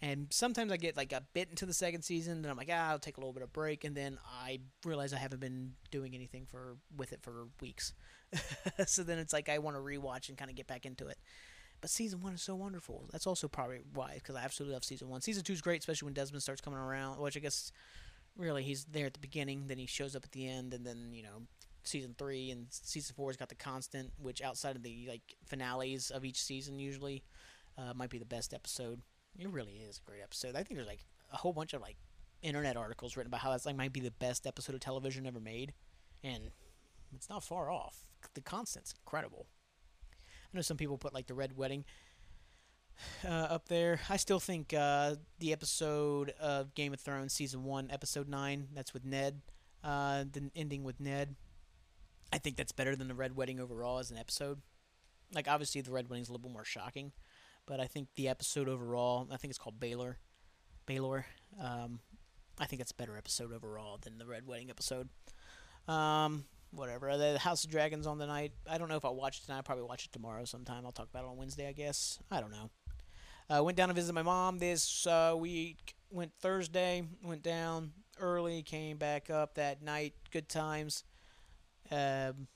[0.00, 2.90] and sometimes I get like a bit into the second season, and I'm like, ah,
[2.90, 6.14] I'll take a little bit of break, and then I realize I haven't been doing
[6.14, 7.92] anything for with it for weeks.
[8.86, 11.18] so then it's like I want to rewatch and kind of get back into it.
[11.82, 13.06] But season one is so wonderful.
[13.12, 15.20] That's also probably why, because I absolutely love season one.
[15.20, 17.70] Season two is great, especially when Desmond starts coming around, which I guess
[18.36, 21.10] really he's there at the beginning, then he shows up at the end, and then
[21.12, 21.42] you know
[21.84, 26.24] season three and season four's got the constant, which outside of the like finales of
[26.24, 27.22] each season usually
[27.78, 29.02] uh, might be the best episode.
[29.38, 30.56] It really is a great episode.
[30.56, 31.96] I think there's like a whole bunch of like
[32.42, 35.40] internet articles written about how that's like might be the best episode of television ever
[35.40, 35.72] made,
[36.22, 36.50] and
[37.14, 38.06] it's not far off.
[38.34, 39.46] The constant's incredible.
[40.02, 41.84] I know some people put like the Red Wedding
[43.24, 44.00] uh, up there.
[44.08, 48.92] I still think uh, the episode of Game of Thrones season one, episode nine, that's
[48.92, 49.40] with Ned,
[49.82, 51.36] uh, the ending with Ned.
[52.32, 54.60] I think that's better than the Red Wedding overall as an episode.
[55.34, 57.12] Like obviously the Red Wedding's a little bit more shocking,
[57.66, 60.16] but I think the episode overall, I think it's called Baelor,
[60.86, 61.24] Baelor.
[61.60, 62.00] Um,
[62.58, 65.08] I think it's a better episode overall than the Red Wedding episode.
[65.88, 67.16] Um, whatever.
[67.16, 68.52] The House of Dragons on the night.
[68.68, 69.58] I don't know if I'll watch it tonight.
[69.58, 70.84] I'll probably watch it tomorrow sometime.
[70.84, 72.18] I'll talk about it on Wednesday, I guess.
[72.30, 72.70] I don't know.
[73.48, 75.94] Uh, went down to visit my mom this uh, week.
[76.10, 77.04] Went Thursday.
[77.22, 78.62] Went down early.
[78.62, 80.14] Came back up that night.
[80.30, 81.04] Good times.
[81.90, 82.48] Um,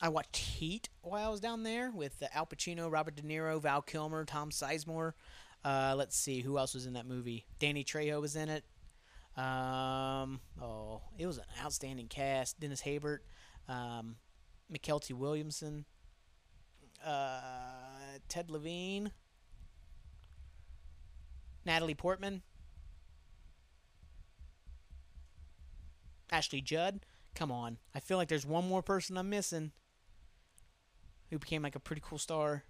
[0.00, 3.60] I watched Heat while I was down there with uh, Al Pacino, Robert De Niro,
[3.60, 5.12] Val Kilmer, Tom Sizemore.
[5.64, 7.46] Uh, let's see who else was in that movie.
[7.58, 8.64] Danny Trejo was in it.
[9.36, 12.60] Um, oh, it was an outstanding cast.
[12.60, 13.18] Dennis Haysbert,
[13.68, 14.16] um,
[14.72, 15.84] Mykelti Williamson,
[17.04, 17.40] uh,
[18.28, 19.10] Ted Levine,
[21.66, 22.42] Natalie Portman,
[26.30, 27.00] Ashley Judd.
[27.34, 29.72] Come on, I feel like there's one more person I'm missing
[31.30, 32.64] who became like a pretty cool star.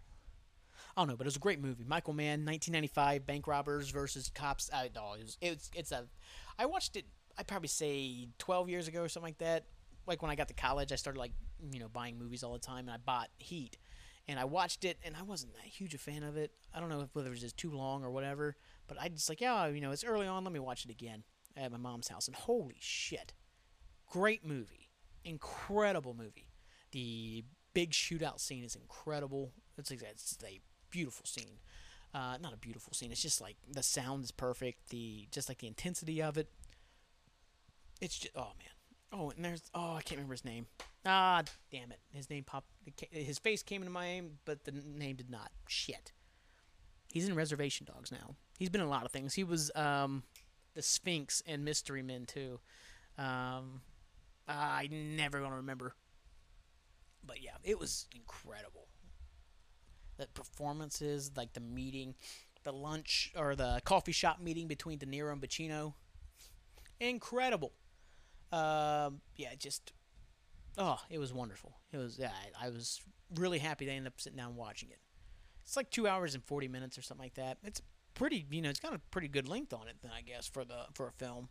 [0.97, 1.85] I don't know, but it was a great movie.
[1.87, 4.71] Michael Mann, 1995, bank robbers versus cops.
[4.73, 6.07] I, oh, it was, it's it's a.
[6.59, 7.05] I watched it.
[7.39, 9.65] I'd probably say 12 years ago or something like that.
[10.07, 11.33] Like when I got to college, I started like
[11.71, 13.77] you know buying movies all the time, and I bought Heat,
[14.27, 16.51] and I watched it, and I wasn't that huge a fan of it.
[16.75, 19.29] I don't know if whether it was just too long or whatever, but I just
[19.29, 20.45] like yeah, you know, it's early on.
[20.45, 21.25] Let me watch it again
[21.57, 23.33] at my mom's house, and holy shit,
[24.07, 24.91] great movie,
[25.25, 26.49] incredible movie.
[26.93, 27.45] The
[27.75, 29.53] big shootout scene is incredible.
[29.77, 31.59] It's, it's a beautiful scene.
[32.15, 33.13] Uh, not a beautiful scene.
[33.13, 34.89] It's just like the sound is perfect.
[34.89, 36.49] The just like the intensity of it.
[38.01, 38.71] It's just oh man.
[39.13, 40.67] Oh, and there's oh I can't remember his name.
[41.05, 42.01] Ah, damn it.
[42.13, 42.71] His name popped.
[43.11, 45.51] His face came into my name, but the name did not.
[45.69, 46.13] Shit.
[47.13, 48.37] He's in Reservation Dogs now.
[48.59, 49.35] He's been in a lot of things.
[49.35, 50.23] He was um,
[50.75, 52.61] the Sphinx in Mystery Men too.
[53.19, 53.83] Um,
[54.49, 55.95] I never gonna remember.
[57.25, 58.87] But yeah, it was incredible.
[60.17, 62.15] The performances, like the meeting,
[62.63, 65.95] the lunch or the coffee shop meeting between De Niro and Pacino,
[67.01, 67.73] incredible.
[68.53, 69.93] Um, yeah, just
[70.79, 71.77] oh, it was wonderful.
[71.93, 73.01] It was yeah, I, I was
[73.35, 74.99] really happy they ended up sitting down watching it.
[75.65, 77.59] It's like two hours and forty minutes or something like that.
[77.65, 77.83] It's
[78.17, 80.65] pretty, you know, it's got a pretty good length on it then I guess for
[80.65, 81.49] the for a film.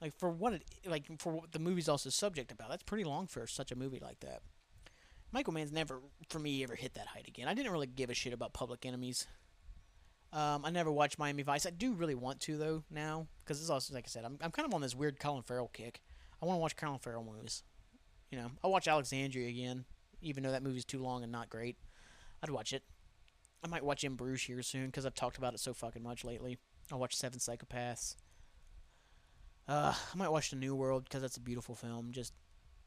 [0.00, 2.70] Like for what it like for what the movie's also subject about.
[2.70, 4.40] That's pretty long for such a movie like that.
[5.32, 7.46] Michael Mann's never, for me, ever hit that height again.
[7.46, 9.28] I didn't really give a shit about Public Enemies.
[10.32, 11.66] Um, I never watched Miami Vice.
[11.66, 14.50] I do really want to though now because it's also like I said, I'm I'm
[14.50, 16.00] kind of on this weird Colin Farrell kick.
[16.42, 17.62] I want to watch Colin Farrell movies.
[18.30, 19.84] You know, I'll watch Alexandria again,
[20.22, 21.76] even though that movie's too long and not great.
[22.42, 22.84] I'd watch it.
[23.62, 26.24] I might watch In Bruges here soon because I've talked about it so fucking much
[26.24, 26.58] lately.
[26.90, 28.16] I'll watch Seven Psychopaths.
[29.68, 32.12] Uh, I might watch The New World because that's a beautiful film.
[32.12, 32.32] Just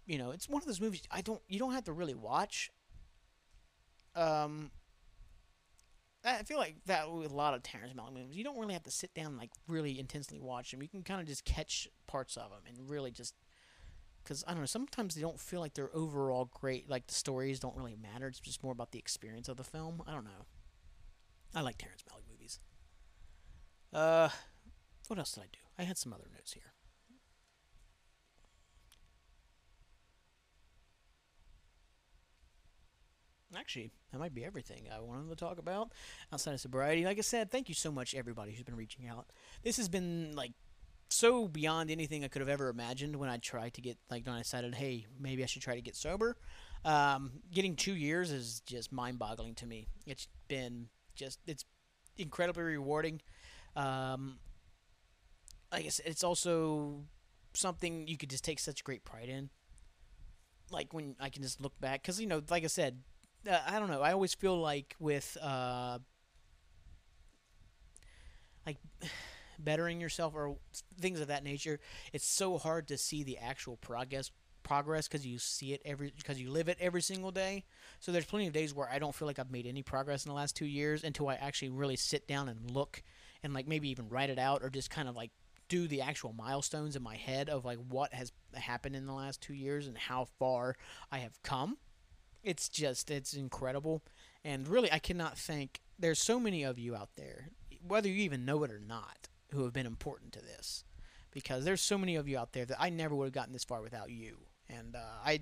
[0.05, 2.71] you know, it's one of those movies I don't you don't have to really watch.
[4.15, 4.71] Um,
[6.25, 8.83] I feel like that with a lot of Terrence Malick movies, you don't really have
[8.83, 10.81] to sit down and like really intensely watch them.
[10.81, 13.35] You can kind of just catch parts of them and really just
[14.23, 14.65] because I don't know.
[14.65, 16.89] Sometimes they don't feel like they're overall great.
[16.89, 18.27] Like the stories don't really matter.
[18.27, 20.01] It's just more about the experience of the film.
[20.07, 20.45] I don't know.
[21.55, 22.59] I like Terrence Malick movies.
[23.93, 24.29] Uh,
[25.07, 25.59] what else did I do?
[25.77, 26.73] I had some other notes here.
[33.55, 35.91] Actually, that might be everything I wanted to talk about
[36.31, 37.05] outside of sobriety.
[37.05, 39.27] Like I said, thank you so much, everybody who's been reaching out.
[39.63, 40.53] This has been like
[41.09, 44.35] so beyond anything I could have ever imagined when I tried to get like when
[44.35, 46.35] I decided, hey, maybe I should try to get sober.
[46.83, 49.87] Um, getting two years is just mind-boggling to me.
[50.07, 51.65] It's been just it's
[52.17, 53.21] incredibly rewarding.
[53.75, 54.37] Um,
[55.71, 57.05] I guess it's also
[57.53, 59.49] something you could just take such great pride in.
[60.71, 62.99] Like when I can just look back, because you know, like I said,
[63.49, 64.01] uh, I don't know.
[64.01, 65.99] I always feel like with uh,
[68.65, 68.77] like
[69.59, 70.55] bettering yourself or
[70.99, 71.79] things of that nature,
[72.11, 74.31] it's so hard to see the actual progress
[74.63, 77.65] progress because you see it every because you live it every single day.
[77.99, 80.29] So there's plenty of days where I don't feel like I've made any progress in
[80.29, 83.03] the last two years until I actually really sit down and look
[83.43, 85.31] and like maybe even write it out or just kind of like
[85.67, 89.41] do the actual milestones in my head of like what has happened in the last
[89.41, 90.75] two years and how far
[91.11, 91.77] I have come.
[92.43, 94.03] It's just it's incredible.
[94.43, 97.49] And really i cannot thank there's so many of you out there
[97.85, 100.83] whether you even know it or not who have been important to this.
[101.31, 103.63] Because there's so many of you out there that i never would have gotten this
[103.63, 104.37] far without you
[104.69, 105.39] and uh, i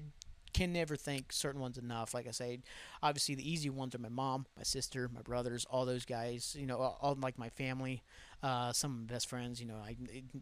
[0.54, 2.60] can never thank certain ones enough like i say
[3.02, 6.66] obviously the easy ones are my mom my sister my brothers all those guys you
[6.66, 8.04] know all, all like my family
[8.44, 9.96] uh, some of my best friends you know i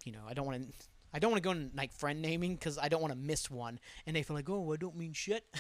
[0.04, 0.74] you know i don't want to
[1.12, 3.50] I don't want to go in like friend naming because I don't want to miss
[3.50, 5.44] one, and they feel like, oh, I don't mean shit.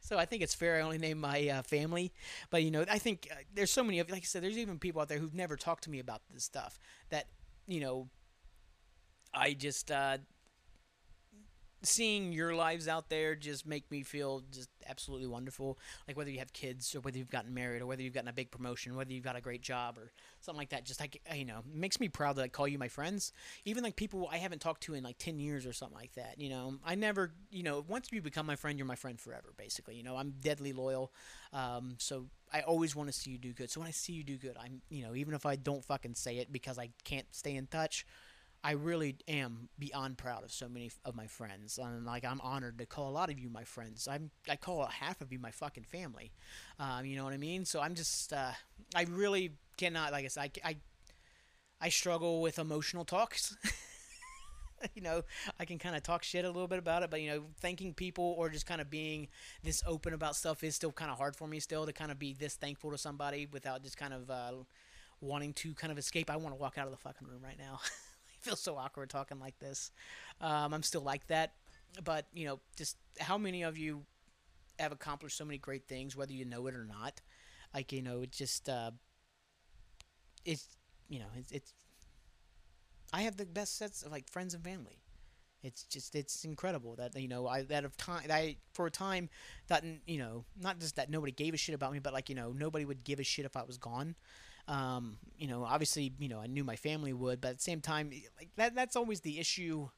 [0.00, 2.12] so I think it's fair I only name my uh, family.
[2.50, 4.78] But you know, I think uh, there's so many of like I said, there's even
[4.78, 6.78] people out there who've never talked to me about this stuff
[7.10, 7.26] that
[7.66, 8.08] you know,
[9.32, 10.18] I just uh,
[11.82, 15.78] seeing your lives out there just make me feel just absolutely wonderful.
[16.06, 18.32] Like whether you have kids or whether you've gotten married or whether you've gotten a
[18.32, 20.84] big promotion, whether you've got a great job or something like that.
[20.84, 23.32] Just like you know, makes me proud to like call you my friends.
[23.64, 26.34] Even like people I haven't talked to in like ten years or something like that.
[26.38, 29.52] You know, I never, you know, once you become my friend, you're my friend forever.
[29.56, 31.12] Basically, you know, I'm deadly loyal.
[31.52, 33.70] Um, so I always want to see you do good.
[33.70, 36.14] So when I see you do good, I'm, you know, even if I don't fucking
[36.14, 38.06] say it because I can't stay in touch.
[38.62, 42.78] I really am beyond proud of so many of my friends, and like I'm honored
[42.78, 44.06] to call a lot of you my friends.
[44.06, 46.32] I'm I call half of you my fucking family.
[46.78, 47.64] Um, you know what I mean?
[47.64, 48.52] So I'm just uh,
[48.94, 50.76] I really cannot like I said I I,
[51.80, 53.56] I struggle with emotional talks.
[54.94, 55.22] you know,
[55.58, 57.94] I can kind of talk shit a little bit about it, but you know, thanking
[57.94, 59.28] people or just kind of being
[59.62, 62.18] this open about stuff is still kind of hard for me still to kind of
[62.18, 64.52] be this thankful to somebody without just kind of uh,
[65.22, 66.30] wanting to kind of escape.
[66.30, 67.80] I want to walk out of the fucking room right now.
[68.40, 69.90] feel so awkward talking like this.
[70.40, 71.54] Um, I'm still like that,
[72.04, 74.02] but you know, just how many of you
[74.78, 77.20] have accomplished so many great things, whether you know it or not?
[77.74, 78.90] Like you know, it just uh,
[80.44, 80.68] it's
[81.08, 81.72] you know, it's, it's
[83.12, 85.00] I have the best sets of like friends and family.
[85.62, 89.28] It's just it's incredible that you know I that of time I for a time
[89.68, 92.34] that you know not just that nobody gave a shit about me, but like you
[92.34, 94.14] know nobody would give a shit if I was gone.
[94.70, 97.80] Um, you know, obviously, you know, I knew my family would, but at the same
[97.80, 99.88] time, like that that's always the issue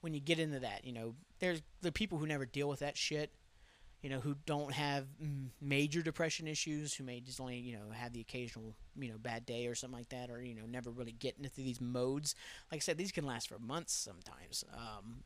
[0.00, 0.84] when you get into that.
[0.84, 3.32] You know, there's the people who never deal with that shit.
[4.00, 5.06] You know, who don't have
[5.60, 9.44] major depression issues, who may just only you know have the occasional you know bad
[9.44, 12.36] day or something like that, or you know never really get into these modes.
[12.70, 14.64] Like I said, these can last for months sometimes.
[14.72, 15.24] Um,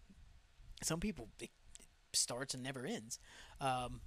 [0.83, 1.51] some people it
[2.13, 3.19] starts and never ends.
[3.61, 4.01] Um,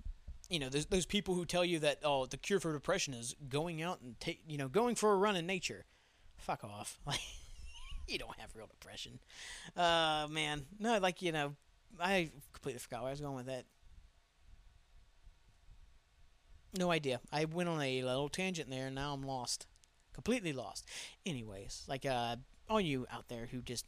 [0.49, 3.81] you know, those people who tell you that oh, the cure for depression is going
[3.81, 5.85] out and take, you know, going for a run in nature.
[6.37, 6.99] Fuck off.
[7.07, 7.19] Like
[8.07, 9.19] you don't have real depression.
[9.77, 11.55] Uh man, no, like you know,
[11.99, 13.65] I completely forgot where I was going with that.
[16.77, 17.19] No idea.
[17.31, 19.67] I went on a little tangent there, and now I'm lost,
[20.13, 20.87] completely lost.
[21.25, 23.85] Anyways, like uh, all you out there who just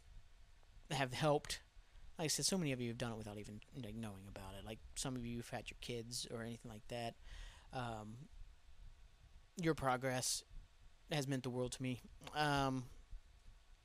[0.91, 1.61] have helped
[2.21, 4.63] like I said, so many of you have done it without even knowing about it.
[4.63, 7.15] Like some of you have had your kids or anything like that.
[7.73, 8.13] Um,
[9.59, 10.43] your progress
[11.11, 11.99] has meant the world to me.
[12.35, 12.83] Um,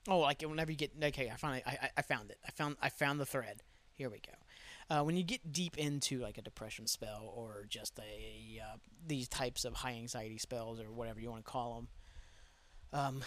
[0.07, 2.37] oh, like whenever you get okay, I finally I, I found it.
[2.47, 3.63] I found I found the thread.
[3.95, 4.95] Here we go.
[4.95, 9.29] Uh, when you get deep into like a depression spell or just a uh, these
[9.29, 11.89] types of high anxiety spells or whatever you want to call them,
[13.01, 13.23] um,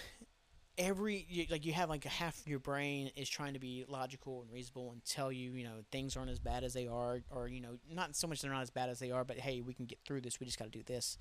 [0.79, 3.83] every you, like you have like a half of your brain is trying to be
[3.87, 7.19] logical and reasonable and tell you you know things aren't as bad as they are
[7.29, 9.61] or you know not so much they're not as bad as they are but hey
[9.61, 11.17] we can get through this we just got to do this.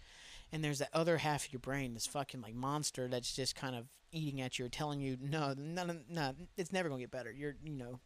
[0.53, 3.75] And there's that other half of your brain this fucking like monster that's just kind
[3.75, 7.33] of eating at you telling you no no no, it's never to get better.
[7.33, 7.99] You're you know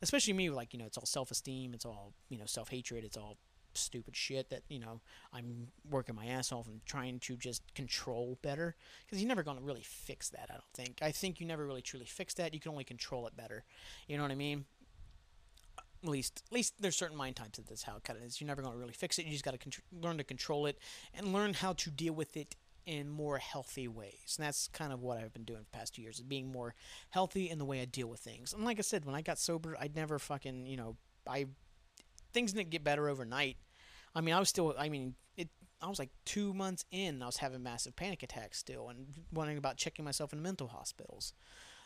[0.00, 3.36] especially me like you know it's all self-esteem it's all you know self-hatred it's all
[3.76, 5.00] stupid shit that you know
[5.32, 9.58] I'm working my ass off and trying to just control better because you're never going
[9.58, 10.48] to really fix that.
[10.50, 10.98] I don't think.
[11.02, 12.54] I think you never really truly fix that.
[12.54, 13.64] You can only control it better.
[14.08, 14.64] You know what I mean?
[16.02, 18.40] At least, at least there's certain mind types that that's how it kind of is.
[18.40, 19.24] You're never going to really fix it.
[19.24, 20.78] You just got to con- learn to control it
[21.14, 22.54] and learn how to deal with it
[22.86, 24.36] in more healthy ways.
[24.38, 26.52] And that's kind of what I've been doing for the past two years, is being
[26.52, 26.74] more
[27.10, 28.52] healthy in the way I deal with things.
[28.52, 31.46] And like I said, when I got sober, I'd never fucking, you know, I
[32.32, 33.56] things didn't get better overnight.
[34.16, 34.74] I mean, I was still.
[34.78, 35.50] I mean, it.
[35.80, 37.22] I was like two months in.
[37.22, 41.34] I was having massive panic attacks still, and wondering about checking myself in mental hospitals.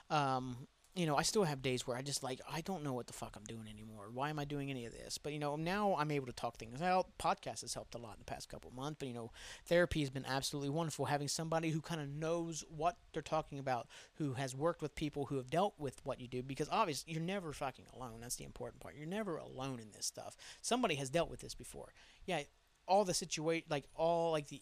[0.08, 3.06] Um, you know, I still have days where I just like I don't know what
[3.06, 4.08] the fuck I'm doing anymore.
[4.12, 5.18] Why am I doing any of this?
[5.18, 7.06] But you know, now I'm able to talk things out.
[7.18, 8.96] Podcast has helped a lot in the past couple months.
[8.98, 9.30] But you know,
[9.66, 11.04] therapy has been absolutely wonderful.
[11.04, 15.26] Having somebody who kind of knows what they're talking about, who has worked with people
[15.26, 16.42] who have dealt with what you do.
[16.42, 18.18] Because obviously, you're never fucking alone.
[18.20, 18.96] That's the important part.
[18.96, 20.36] You're never alone in this stuff.
[20.60, 21.92] Somebody has dealt with this before.
[22.24, 22.42] Yeah,
[22.88, 24.60] all the situation, like all like the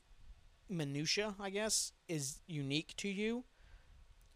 [0.69, 3.45] minutia, I guess, is unique to you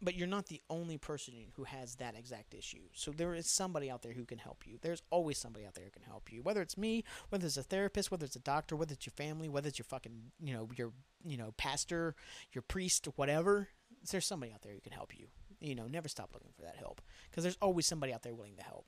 [0.02, 2.82] but you're not the only person who has that exact issue.
[2.92, 4.78] So there is somebody out there who can help you.
[4.82, 6.42] There's always somebody out there who can help you.
[6.42, 9.48] Whether it's me, whether it's a therapist, whether it's a doctor, whether it's your family,
[9.48, 10.92] whether it's your fucking, you know, your,
[11.24, 12.16] you know, pastor,
[12.52, 13.68] your priest, whatever.
[14.10, 15.26] There's somebody out there who can help you.
[15.60, 18.56] You know, never stop looking for that help because there's always somebody out there willing
[18.56, 18.84] to help.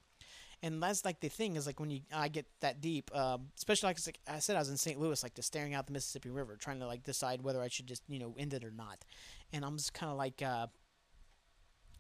[0.63, 3.89] And that's like the thing is like when you I get that deep, um, especially
[3.89, 4.99] like, I said, I was in St.
[4.99, 7.87] Louis, like just staring out the Mississippi River, trying to like decide whether I should
[7.87, 9.05] just you know end it or not.
[9.53, 10.69] And I'm just kind of like, uh,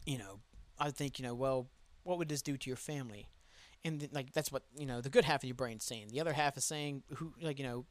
[0.05, 0.40] you know,
[0.78, 1.68] I think, you know, well,
[2.02, 3.28] what would this do to your family?
[3.84, 6.09] And like that's what you know, the good half of your brain's saying.
[6.11, 7.84] The other half is saying, who, like you know,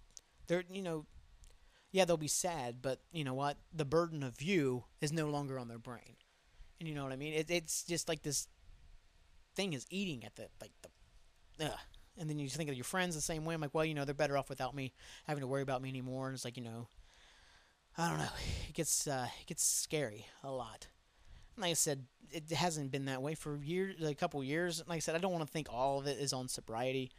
[0.47, 1.05] they're you know,
[1.91, 3.57] yeah, they'll be sad, but you know what?
[3.71, 6.15] The burden of you is no longer on their brain,
[6.79, 7.33] and you know what I mean.
[7.33, 8.47] It, it's just like this
[9.55, 11.79] thing is eating at the like the ugh.
[12.17, 13.55] And then you think of your friends the same way.
[13.55, 14.93] I'm like, well, you know, they're better off without me
[15.25, 16.27] having to worry about me anymore.
[16.27, 16.87] And it's like, you know,
[17.97, 18.33] I don't know.
[18.69, 20.87] It gets uh, it gets scary a lot.
[21.57, 24.83] Like I said, it hasn't been that way for years, a couple years.
[24.87, 27.11] Like I said, I don't want to think all of it is on sobriety,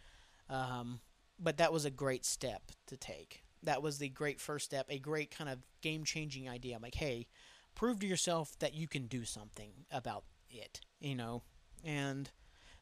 [0.51, 1.01] um,
[1.39, 3.45] but that was a great step to take.
[3.63, 6.77] That was the great first step, a great kind of game changing idea.
[6.77, 7.29] I'm like, hey,
[7.75, 11.43] prove to yourself that you can do something about it, you know,
[11.85, 12.31] and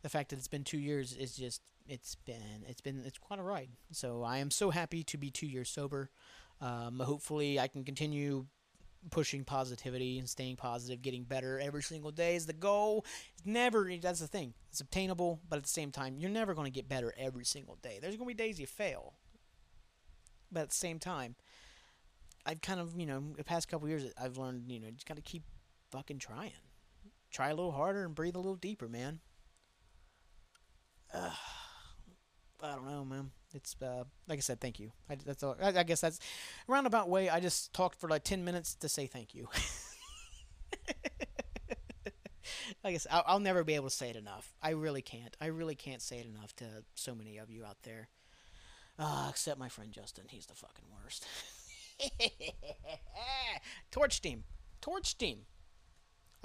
[0.03, 3.39] the fact that it's been two years is just it's been it's been it's quite
[3.39, 3.71] a ride.
[3.91, 6.11] So I am so happy to be two years sober.
[6.61, 8.47] Um, hopefully, I can continue
[9.11, 13.05] pushing positivity and staying positive, getting better every single day is the goal.
[13.35, 14.55] It's never that's the thing.
[14.71, 17.77] It's obtainable, but at the same time, you're never going to get better every single
[17.83, 17.99] day.
[18.01, 19.15] There's going to be days you fail.
[20.51, 21.35] But at the same time,
[22.45, 25.17] I've kind of, you know, the past couple years I've learned, you know, just got
[25.17, 25.45] to keep
[25.91, 26.53] fucking trying.
[27.31, 29.21] Try a little harder and breathe a little deeper, man.
[31.15, 31.31] I
[32.61, 33.31] don't know, man.
[33.55, 34.93] It's uh, like I said, thank you.
[35.09, 36.19] I, that's all, I, I guess that's
[36.67, 37.29] roundabout way.
[37.29, 39.49] I just talked for like ten minutes to say thank you.
[42.85, 44.55] I guess I'll, I'll never be able to say it enough.
[44.63, 45.37] I really can't.
[45.41, 48.09] I really can't say it enough to so many of you out there.
[48.99, 50.25] Uh, except my friend Justin.
[50.29, 51.27] He's the fucking worst.
[53.91, 54.45] Torch team.
[54.81, 55.41] Torch team.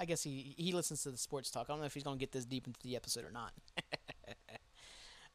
[0.00, 1.66] I guess he he listens to the sports talk.
[1.68, 3.52] I don't know if he's gonna get this deep into the episode or not.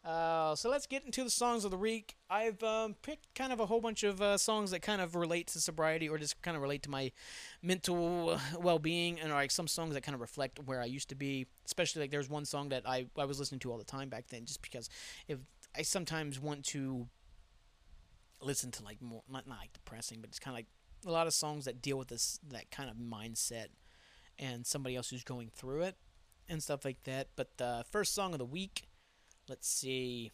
[0.04, 2.16] Uh, so let's get into the songs of the week.
[2.30, 5.48] I've um, picked kind of a whole bunch of uh, songs that kind of relate
[5.48, 7.14] to sobriety or just kind of relate to my
[7.62, 11.48] mental well-being, and like some songs that kind of reflect where I used to be.
[11.66, 14.28] Especially like there's one song that I I was listening to all the time back
[14.28, 14.90] then, just because
[15.30, 15.40] if
[15.78, 17.08] I sometimes want to
[18.42, 20.68] listen to like more not not like depressing, but it's kind of like
[21.06, 23.68] a lot of songs that deal with this that kind of mindset
[24.38, 25.96] and somebody else who's going through it
[26.50, 27.30] and stuff like that.
[27.38, 28.84] But the first song of the week
[29.48, 30.32] let's see,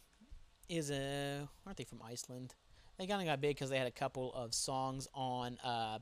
[0.68, 2.54] is a aren't they from Iceland?
[2.98, 5.98] They kind of got big because they had a couple of songs on uh,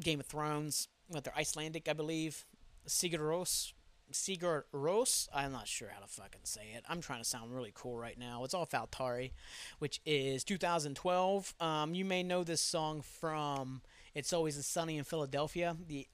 [0.00, 0.88] Game of Thrones.
[1.08, 2.44] What they're Icelandic, I believe.
[2.86, 3.72] Sigur Rós.
[4.12, 5.28] Sigur Rós.
[5.34, 6.84] I'm not sure how to fucking say it.
[6.88, 8.44] I'm trying to sound really cool right now.
[8.44, 9.32] It's all Valtari,
[9.78, 11.54] which is 2012.
[11.60, 13.80] Um, you may know this song from
[14.14, 16.06] It's Always Sunny in Philadelphia, the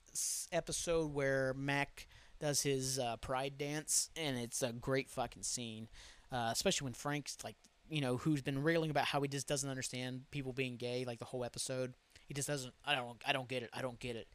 [0.53, 2.07] episode where Mac
[2.43, 5.88] does his uh, pride dance, and it's a great fucking scene.
[6.32, 7.55] Uh, especially when Frank's like,
[7.88, 11.20] you know, who's been railing about how he just doesn't understand people being gay, like
[11.20, 11.95] the whole episode.
[12.26, 12.74] He just doesn't.
[12.84, 13.16] I don't.
[13.26, 13.70] I don't get it.
[13.72, 14.26] I don't get it.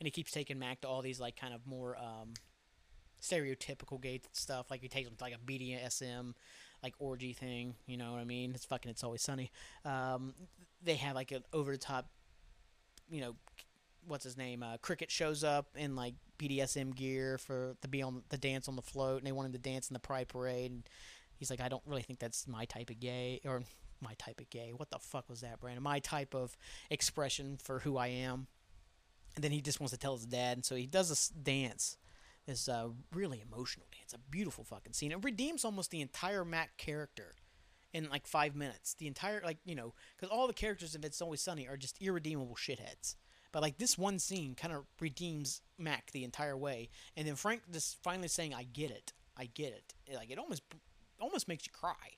[0.00, 2.32] And he keeps taking Mac to all these like kind of more um,
[3.20, 4.70] stereotypical gay stuff.
[4.70, 6.32] Like he takes him to like a BDSM
[6.82, 7.74] like orgy thing.
[7.86, 8.52] You know what I mean?
[8.54, 8.90] It's fucking.
[8.90, 9.50] It's always sunny.
[9.84, 10.32] Um,
[10.82, 12.08] they have like an over the top,
[13.10, 13.34] you know,
[14.06, 14.62] what's his name?
[14.62, 18.76] Uh, Cricket shows up in like BDSM gear for to be on the dance on
[18.76, 20.70] the float, and they want him to dance in the Pride Parade.
[20.70, 20.88] And
[21.36, 23.62] he's like, I don't really think that's my type of gay, or
[24.00, 24.72] my type of gay.
[24.76, 25.82] What the fuck was that, Brandon?
[25.82, 26.56] My type of
[26.90, 28.46] expression for who I am.
[29.36, 31.96] And then he just wants to tell his dad, and so he does this dance.
[32.46, 34.12] This uh, really emotional dance.
[34.12, 35.12] A beautiful fucking scene.
[35.12, 37.34] It redeems almost the entire Mac character
[37.92, 38.94] in like five minutes.
[38.94, 42.00] The entire like you know because all the characters in It's Always Sunny are just
[42.00, 43.16] irredeemable shitheads.
[43.52, 47.62] But like this one scene kind of redeems Mac the entire way, and then Frank
[47.72, 50.62] just finally saying, "I get it, I get it." Like it almost
[51.20, 52.16] almost makes you cry,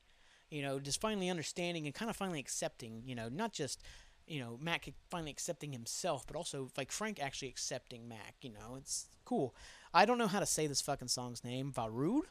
[0.51, 3.83] you know, just finally understanding and kind of finally accepting, you know, not just
[4.27, 8.37] you know Mac finally accepting himself, but also like Frank actually accepting Mac.
[8.43, 9.55] You know, it's cool.
[9.95, 11.73] I don't know how to say this fucking song's name.
[11.73, 12.23] Varud,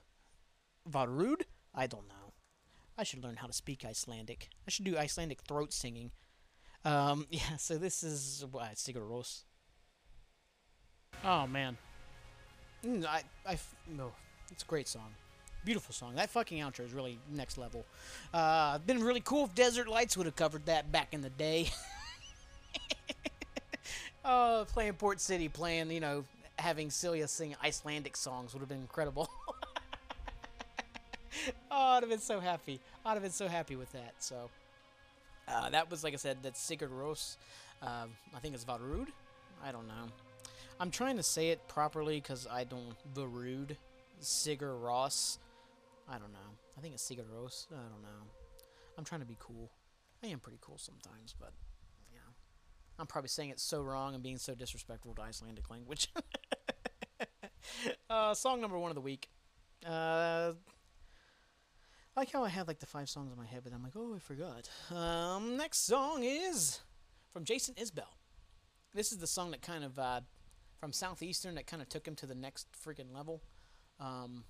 [0.89, 1.43] Varud.
[1.73, 2.33] I don't know.
[2.97, 4.49] I should learn how to speak Icelandic.
[4.67, 6.11] I should do Icelandic throat singing.
[6.83, 9.43] Um, yeah, so this is what Sigur Rós.
[11.23, 11.77] Oh man,
[12.83, 14.11] mm, I I no,
[14.51, 15.13] it's a great song,
[15.63, 16.15] beautiful song.
[16.15, 17.85] That fucking outro is really next level.
[18.33, 21.69] Uh, been really cool if Desert Lights would have covered that back in the day.
[24.25, 26.23] oh, playing Port City, playing you know,
[26.57, 29.29] having Celia sing Icelandic songs would have been incredible.
[31.69, 32.79] oh, I'd have been so happy.
[33.05, 34.15] I'd have been so happy with that.
[34.19, 34.49] So.
[35.51, 37.35] Uh, that was, like I said, that Sigur Rós.
[37.81, 39.07] Uh, I think it's Varud.
[39.63, 40.07] I don't know.
[40.79, 42.95] I'm trying to say it properly because I don't.
[43.13, 43.75] Varud.
[44.21, 45.37] Sigur Rós.
[46.07, 46.39] I don't know.
[46.77, 47.67] I think it's Sigur Rós.
[47.71, 48.27] I don't know.
[48.97, 49.69] I'm trying to be cool.
[50.23, 51.51] I am pretty cool sometimes, but
[52.13, 52.19] yeah.
[52.99, 56.09] I'm probably saying it so wrong and being so disrespectful to Icelandic language.
[58.09, 59.29] uh, song number one of the week.
[59.85, 60.53] Uh,
[62.21, 64.13] Like how I have like the five songs in my head, but I'm like, oh,
[64.15, 64.69] I forgot.
[64.95, 66.79] Um, next song is
[67.33, 68.13] from Jason Isbell.
[68.93, 70.21] This is the song that kind of uh,
[70.79, 73.41] from Southeastern that kind of took him to the next freaking level.
[73.99, 74.43] Um,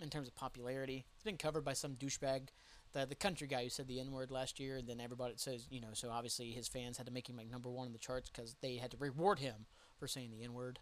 [0.00, 1.04] in terms of popularity.
[1.14, 2.48] It's been covered by some douchebag,
[2.92, 5.68] the the country guy who said the N word last year, and then everybody says,
[5.70, 8.00] you know, so obviously his fans had to make him like number one in the
[8.00, 10.80] charts because they had to reward him for saying the N word,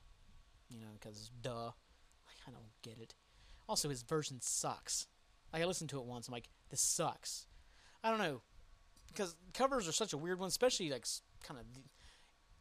[0.71, 3.15] you know, because duh, like, I don't get it.
[3.69, 5.07] Also, his version sucks.
[5.63, 7.47] I listened to it once, I'm like, this sucks.
[8.03, 8.43] I don't know,
[9.09, 11.07] because covers are such a weird one, especially like
[11.43, 11.67] kind of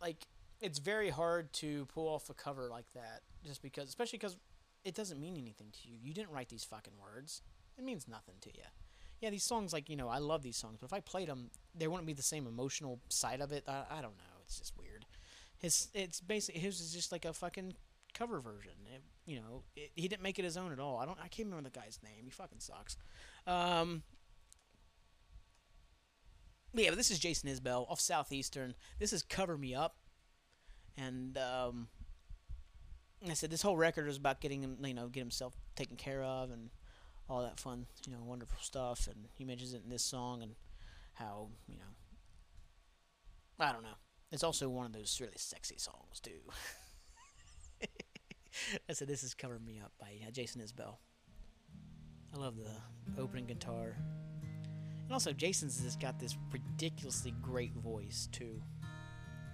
[0.01, 0.27] like
[0.61, 4.37] it's very hard to pull off a cover like that, just because, especially because
[4.85, 5.95] it doesn't mean anything to you.
[6.01, 7.41] You didn't write these fucking words.
[7.77, 8.63] It means nothing to you.
[9.19, 11.49] Yeah, these songs, like you know, I love these songs, but if I played them,
[11.75, 13.63] there wouldn't be the same emotional side of it.
[13.67, 14.41] I, I don't know.
[14.45, 15.05] It's just weird.
[15.57, 17.73] His, it's basically his is just like a fucking
[18.13, 18.71] cover version.
[18.93, 20.97] It, you know, it, he didn't make it his own at all.
[20.97, 21.17] I don't.
[21.19, 22.25] I can't remember the guy's name.
[22.25, 22.97] He fucking sucks.
[23.47, 24.03] Um,
[26.73, 28.73] yeah, but this is Jason Isbell off Southeastern.
[28.99, 29.97] This is Cover Me Up.
[30.97, 31.87] And um,
[33.29, 36.23] I said this whole record is about getting him, you know, get himself taken care
[36.23, 36.69] of and
[37.29, 39.07] all that fun, you know, wonderful stuff.
[39.07, 40.55] And he mentions it in this song and
[41.13, 43.97] how, you know, I don't know.
[44.31, 46.31] It's also one of those really sexy songs too.
[48.89, 50.97] I said this is "Cover Me Up" by uh, Jason Isbell.
[52.33, 53.95] I love the opening guitar.
[55.03, 58.61] And also, Jason's just got this ridiculously great voice too.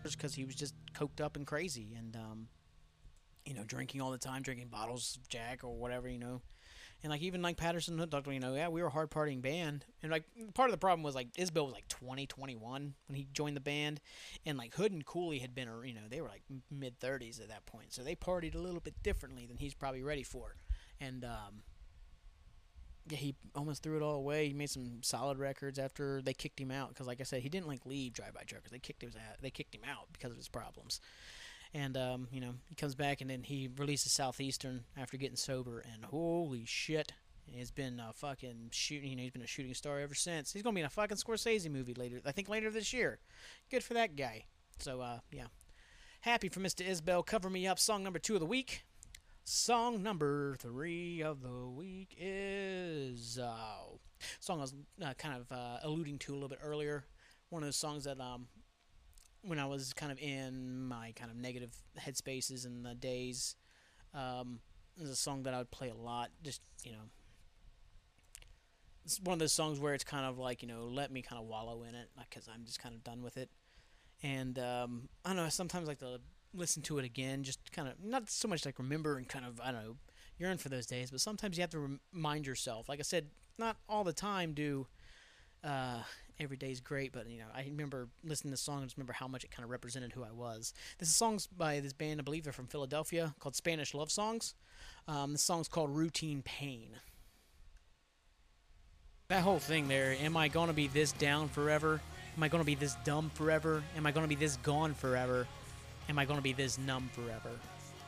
[0.03, 2.47] Just because he was just coked up and crazy, and um,
[3.45, 6.41] you know, drinking all the time, drinking bottles of Jack or whatever, you know.
[7.01, 9.41] And like even like Patterson Hood Doctor, you know, yeah, we were a hard partying
[9.41, 9.85] band.
[10.03, 13.27] And like part of the problem was like Isbell was like 20, 21 when he
[13.31, 14.01] joined the band,
[14.45, 17.47] and like Hood and Cooley had been, you know, they were like mid thirties at
[17.47, 20.55] that point, so they partied a little bit differently than he's probably ready for.
[20.99, 21.63] And um,
[23.09, 24.47] yeah, he almost threw it all away.
[24.47, 27.49] He made some solid records after they kicked him out because, like I said, he
[27.49, 28.71] didn't like leave Drive By Truckers.
[28.71, 29.11] They kicked out.
[29.41, 30.99] They kicked him out because of his problems.
[31.73, 35.83] And um, you know, he comes back and then he releases Southeastern after getting sober.
[35.93, 37.13] And holy shit,
[37.45, 39.09] he's been uh, fucking shooting.
[39.11, 40.51] You know, he's been a shooting star ever since.
[40.51, 42.21] He's gonna be in a fucking Scorsese movie later.
[42.25, 43.19] I think later this year.
[43.69, 44.45] Good for that guy.
[44.79, 45.47] So uh, yeah,
[46.21, 46.87] happy for Mr.
[46.87, 47.25] Isbell.
[47.25, 47.77] Cover me up.
[47.77, 48.83] Song number two of the week.
[49.43, 53.77] Song number three of the week is uh,
[54.39, 57.05] song I was uh, kind of uh, alluding to a little bit earlier.
[57.49, 58.47] One of those songs that um,
[59.41, 63.55] when I was kind of in my kind of negative headspaces and the days,
[64.13, 64.59] um,
[65.01, 66.29] a song that I would play a lot.
[66.43, 67.09] Just you know,
[69.05, 71.41] it's one of those songs where it's kind of like you know, let me kind
[71.41, 73.49] of wallow in it because I'm just kind of done with it.
[74.21, 75.49] And um, I don't know.
[75.49, 76.19] Sometimes like to
[76.53, 79.59] listen to it again, just kind of not so much like remember and kind of
[79.61, 79.95] I don't know
[80.37, 82.89] yearn for those days, but sometimes you have to remind yourself.
[82.89, 83.27] Like I said,
[83.57, 84.87] not all the time do
[85.63, 86.01] uh,
[86.39, 89.13] every day's great, but you know I remember listening to the song and just remember
[89.13, 90.73] how much it kind of represented who I was.
[90.97, 94.55] This is songs by this band, I believe they're from Philadelphia, called Spanish Love Songs.
[95.07, 96.99] Um, the song's called Routine Pain.
[99.29, 102.01] That whole thing there, am I to be this down forever?
[102.35, 103.83] Am I to be this dumb forever?
[103.95, 105.45] Am I to be this gone forever?
[106.07, 107.51] Am I to be this numb forever?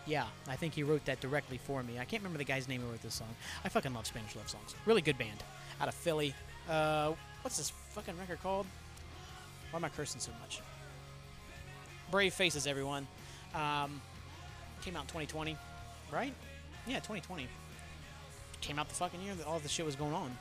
[0.08, 2.00] Yeah, I think he wrote that directly for me.
[2.00, 3.28] I can't remember the guy's name who wrote this song.
[3.64, 4.74] I fucking love Spanish love songs.
[4.86, 5.44] Really good band.
[5.80, 6.34] Out of Philly.
[6.68, 8.66] Uh, what's this fucking record called?
[9.72, 10.62] Why am I cursing so much?
[12.10, 13.08] Brave Faces, everyone.
[13.56, 14.02] Um,
[14.82, 15.58] came out in 2020,
[16.12, 16.34] right?
[16.86, 17.48] Yeah, 2020.
[18.62, 20.38] Came out the fucking year that all this shit was going on.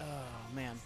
[0.00, 0.78] Oh, man.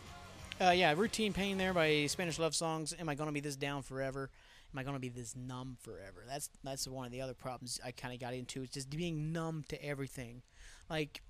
[0.61, 2.95] Uh, yeah, Routine Pain there by Spanish Love Songs.
[2.99, 4.31] Am I going to be this down forever?
[4.75, 6.25] am I going to be this numb forever?
[6.29, 8.63] That's that's one of the other problems I kind of got into.
[8.63, 10.43] Is just being numb to everything.
[10.91, 11.23] Like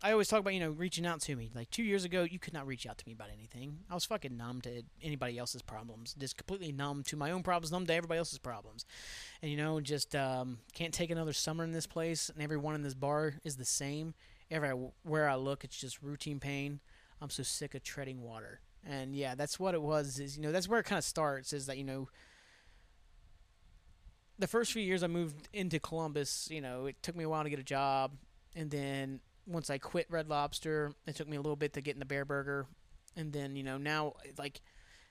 [0.00, 1.50] I always talk about, you know, reaching out to me.
[1.54, 3.78] Like two years ago, you could not reach out to me about anything.
[3.90, 6.14] I was fucking numb to anybody else's problems.
[6.16, 8.86] Just completely numb to my own problems, numb to everybody else's problems.
[9.42, 12.28] And, you know, just um, can't take another summer in this place.
[12.28, 14.14] And everyone in this bar is the same.
[14.50, 16.78] Everywhere I look, it's just routine pain.
[17.20, 18.60] I'm so sick of treading water.
[18.86, 20.20] And yeah, that's what it was.
[20.20, 21.52] Is you know that's where it kind of starts.
[21.52, 22.08] Is that you know
[24.38, 27.42] the first few years I moved into Columbus, you know, it took me a while
[27.42, 28.12] to get a job,
[28.54, 31.94] and then once I quit Red Lobster, it took me a little bit to get
[31.94, 32.66] in the Bear Burger,
[33.16, 34.60] and then you know now like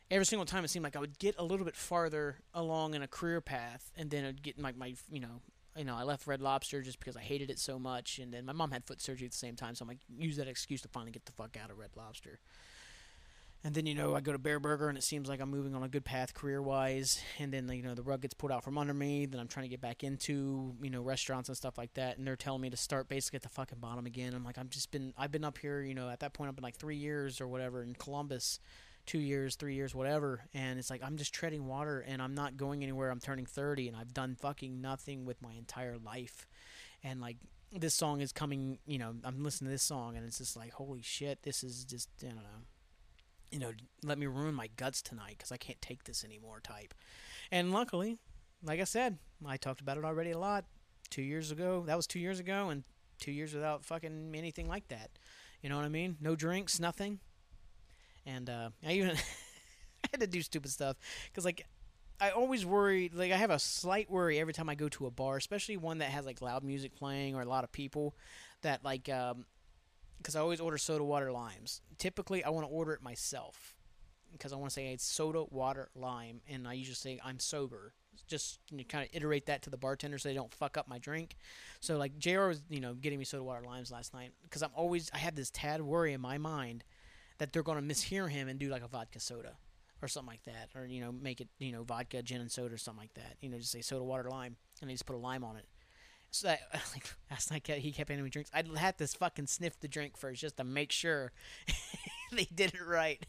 [0.10, 3.02] every single time it seemed like I would get a little bit farther along in
[3.02, 5.42] a career path, and then I'd get like my, my you know
[5.76, 8.46] you know I left Red Lobster just because I hated it so much, and then
[8.46, 10.82] my mom had foot surgery at the same time, so I'm like use that excuse
[10.84, 12.40] to finally get the fuck out of Red Lobster.
[13.68, 15.76] And then you know I go to Bear Burger and it seems like I'm moving
[15.76, 17.22] on a good path career wise.
[17.38, 19.26] And then you know the rug gets pulled out from under me.
[19.26, 22.18] Then I'm trying to get back into you know restaurants and stuff like that.
[22.18, 24.34] And they're telling me to start basically at the fucking bottom again.
[24.34, 26.56] I'm like I'm just been I've been up here you know at that point I've
[26.56, 28.62] been like three years or whatever in Columbus,
[29.06, 30.46] two years, three years, whatever.
[30.54, 33.10] And it's like I'm just treading water and I'm not going anywhere.
[33.10, 36.48] I'm turning 30 and I've done fucking nothing with my entire life.
[37.04, 37.36] And like
[37.78, 38.80] this song is coming.
[38.86, 41.84] You know, I'm listening to this song, and it's just like, holy shit, this is
[41.84, 42.64] just I don't know.
[43.52, 43.72] You know,
[44.04, 46.60] let me ruin my guts tonight because I can't take this anymore.
[46.62, 46.94] Type,
[47.52, 48.18] and luckily,
[48.64, 50.66] like I said, I talked about it already a lot.
[51.10, 52.84] Two years ago, that was two years ago, and
[53.20, 55.12] two years without fucking anything like that.
[55.62, 56.18] You know what I mean?
[56.20, 57.20] No drinks, nothing.
[58.26, 59.12] And uh, I even
[60.04, 60.98] I had to do stupid stuff
[61.32, 61.66] because like
[62.20, 65.12] I always worry, like I have a slight worry every time I go to a
[65.12, 68.16] bar, especially one that has like loud music playing or a lot of people,
[68.64, 69.46] that like, um,
[70.18, 71.82] because I always order soda, water, limes.
[71.98, 73.76] Typically, I want to order it myself
[74.32, 77.94] because I want to say it's soda, water, lime, and I usually say I'm sober.
[78.28, 80.88] Just you know, kind of iterate that to the bartender so they don't fuck up
[80.88, 81.36] my drink.
[81.80, 82.48] So like Jr.
[82.48, 85.36] was, you know, getting me soda, water, limes last night because I'm always I have
[85.36, 86.84] this tad worry in my mind
[87.38, 89.58] that they're to mishear him and do like a vodka soda
[90.02, 92.74] or something like that, or you know, make it you know vodka, gin, and soda
[92.74, 93.36] or something like that.
[93.42, 95.66] You know, just say soda, water, lime, and they just put a lime on it.
[96.32, 96.60] So that
[96.94, 98.52] like last night he kept handing me drinks.
[98.54, 101.32] I'd have to fucking sniff the drink first just to make sure
[102.32, 103.26] they did it right.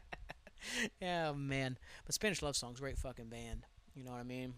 [1.00, 1.78] yeah, man.
[2.04, 3.66] But Spanish Love Song's great fucking band.
[3.94, 4.54] You know what I mean?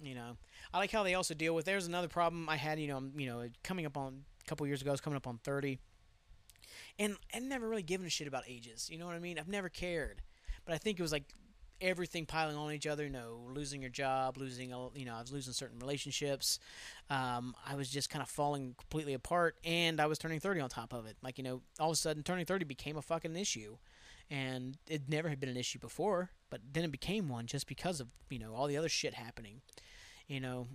[0.00, 0.36] You know,
[0.72, 1.64] I like how they also deal with.
[1.64, 2.78] There's another problem I had.
[2.78, 5.26] You know, you know, coming up on a couple years ago, I was coming up
[5.26, 5.80] on 30,
[7.00, 8.88] and I never really given a shit about ages.
[8.90, 9.38] You know what I mean?
[9.40, 10.22] I've never cared,
[10.64, 11.34] but I think it was like
[11.80, 13.04] everything piling on each other.
[13.04, 16.58] You know, losing your job, losing, a, you know, I was losing certain relationships.
[17.10, 20.68] Um, I was just kind of falling completely apart, and I was turning 30 on
[20.68, 21.16] top of it.
[21.22, 23.76] Like, you know, all of a sudden, turning 30 became a fucking issue,
[24.30, 28.00] and it never had been an issue before, but then it became one just because
[28.00, 29.62] of you know all the other shit happening.
[30.26, 30.66] You know,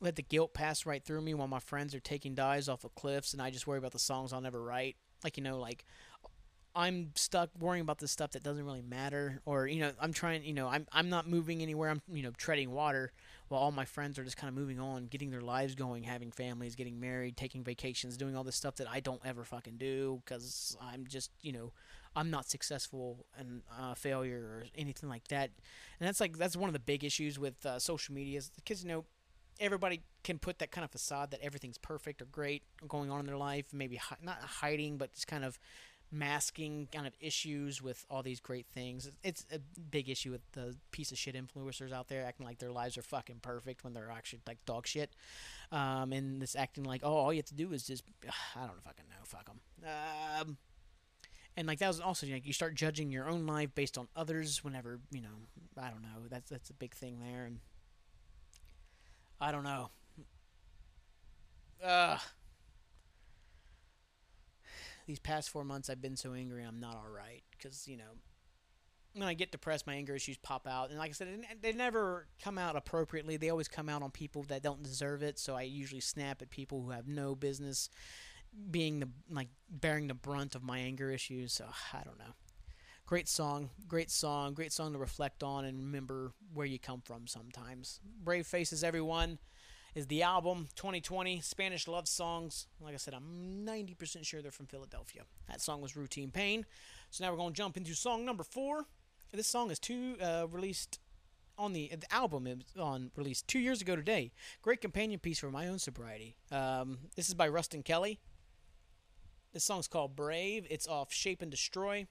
[0.00, 2.94] let the guilt pass right through me while my friends are taking dives off of
[2.94, 4.96] cliffs, and I just worry about the songs I'll never write.
[5.24, 5.84] Like, you know, like
[6.74, 10.44] I'm stuck worrying about this stuff that doesn't really matter, or you know, I'm trying,
[10.44, 11.90] you know, I'm I'm not moving anywhere.
[11.90, 13.12] I'm you know treading water
[13.48, 16.32] while all my friends are just kind of moving on, getting their lives going, having
[16.32, 20.22] families, getting married, taking vacations, doing all this stuff that I don't ever fucking do
[20.24, 21.72] because I'm just you know
[22.16, 25.50] I'm not successful and uh, failure or anything like that.
[26.00, 28.82] And that's like that's one of the big issues with uh, social media is because
[28.82, 29.04] you know
[29.60, 33.26] everybody can put that kind of facade that everything's perfect or great going on in
[33.26, 35.58] their life, maybe hi- not hiding, but just kind of
[36.12, 39.10] masking kind of issues with all these great things.
[39.24, 42.70] It's a big issue with the piece of shit influencers out there acting like their
[42.70, 45.10] lives are fucking perfect when they're actually like dog shit.
[45.72, 48.04] Um, and this acting like, oh, all you have to do is just,
[48.56, 49.60] I don't fucking know, fuck them.
[49.84, 50.56] Um,
[51.56, 54.64] and like that was also like you start judging your own life based on others
[54.64, 55.28] whenever you know
[55.76, 57.58] I don't know that's that's a big thing there and
[59.38, 59.90] I don't know.
[61.84, 62.20] Ugh
[65.06, 68.14] these past four months I've been so angry I'm not all right because you know
[69.14, 70.90] when I get depressed my anger issues pop out.
[70.90, 71.28] And like I said
[71.60, 73.36] they never come out appropriately.
[73.36, 75.38] They always come out on people that don't deserve it.
[75.38, 77.90] So I usually snap at people who have no business
[78.70, 81.52] being the like bearing the brunt of my anger issues.
[81.52, 82.34] So I don't know.
[83.04, 87.26] Great song great song great song to reflect on and remember where you come from
[87.26, 88.00] sometimes.
[88.22, 89.38] Brave faces everyone
[89.94, 92.66] is the album 2020 Spanish Love Songs.
[92.80, 95.22] Like I said, I'm 90% sure they're from Philadelphia.
[95.48, 96.64] That song was Routine Pain.
[97.10, 98.86] So now we're going to jump into song number four.
[99.32, 100.98] This song is two uh, released
[101.58, 104.32] on the, the album is on released two years ago today.
[104.62, 106.36] Great companion piece for my own sobriety.
[106.50, 108.18] Um, this is by Ruston Kelly.
[109.52, 110.66] This song's called Brave.
[110.70, 112.06] It's off Shape and Destroy.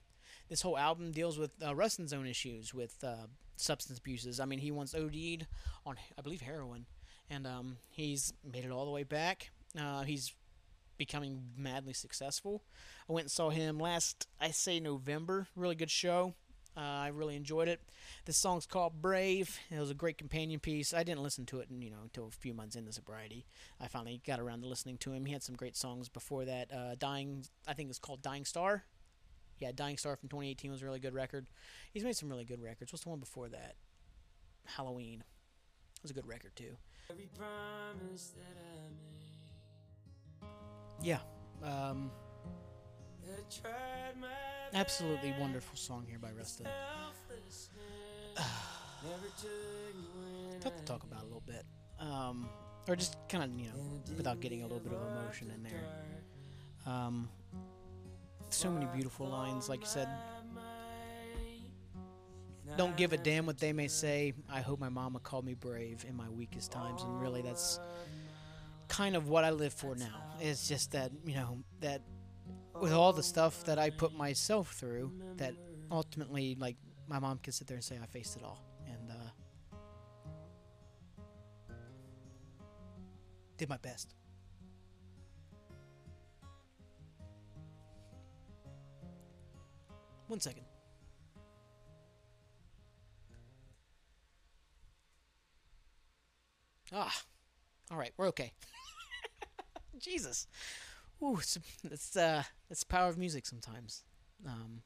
[0.48, 3.26] This whole album deals with uh, Ruston's own issues with uh,
[3.56, 4.38] substance abuses.
[4.38, 5.46] I mean, he once OD'd
[5.84, 6.86] on, I believe, heroin
[7.32, 9.50] and um, he's made it all the way back.
[9.78, 10.34] Uh, he's
[10.98, 12.62] becoming madly successful.
[13.08, 15.46] I went and saw him last, I say November.
[15.56, 16.34] Really good show.
[16.76, 17.80] Uh, I really enjoyed it.
[18.24, 19.58] This song's called Brave.
[19.70, 20.94] It was a great companion piece.
[20.94, 23.46] I didn't listen to it, you know, until a few months into sobriety.
[23.80, 25.26] I finally got around to listening to him.
[25.26, 26.72] He had some great songs before that.
[26.72, 28.84] Uh, Dying, I think it's called Dying Star.
[29.58, 31.46] Yeah, Dying Star from 2018 was a really good record.
[31.92, 32.92] He's made some really good records.
[32.92, 33.74] What's the one before that?
[34.64, 35.20] Halloween.
[35.96, 36.76] It was a good record too.
[41.02, 41.18] Yeah.
[41.62, 42.10] Um,
[44.74, 46.66] absolutely wonderful song here by Ruston.
[50.60, 51.64] Tough to talk about a little bit.
[51.98, 52.48] Um,
[52.88, 55.84] or just kind of, you know, without getting a little bit of emotion in there.
[56.86, 57.28] Um,
[58.50, 60.08] so many beautiful lines, like you said,
[62.76, 64.32] don't give a damn what they may say.
[64.50, 67.78] I hope my mama called me brave in my weakest times, and really, that's
[68.88, 70.22] kind of what I live for now.
[70.40, 72.02] It's just that you know that
[72.80, 75.54] with all the stuff that I put myself through, that
[75.90, 76.76] ultimately, like
[77.08, 79.76] my mom can sit there and say I faced it all, and uh,
[83.58, 84.14] did my best.
[90.26, 90.64] One second.
[96.94, 97.22] Ah,
[97.90, 98.52] all right, we're okay.
[99.98, 100.46] Jesus,
[101.22, 104.04] ooh, it's it's uh, it's the power of music sometimes.
[104.46, 104.82] Um,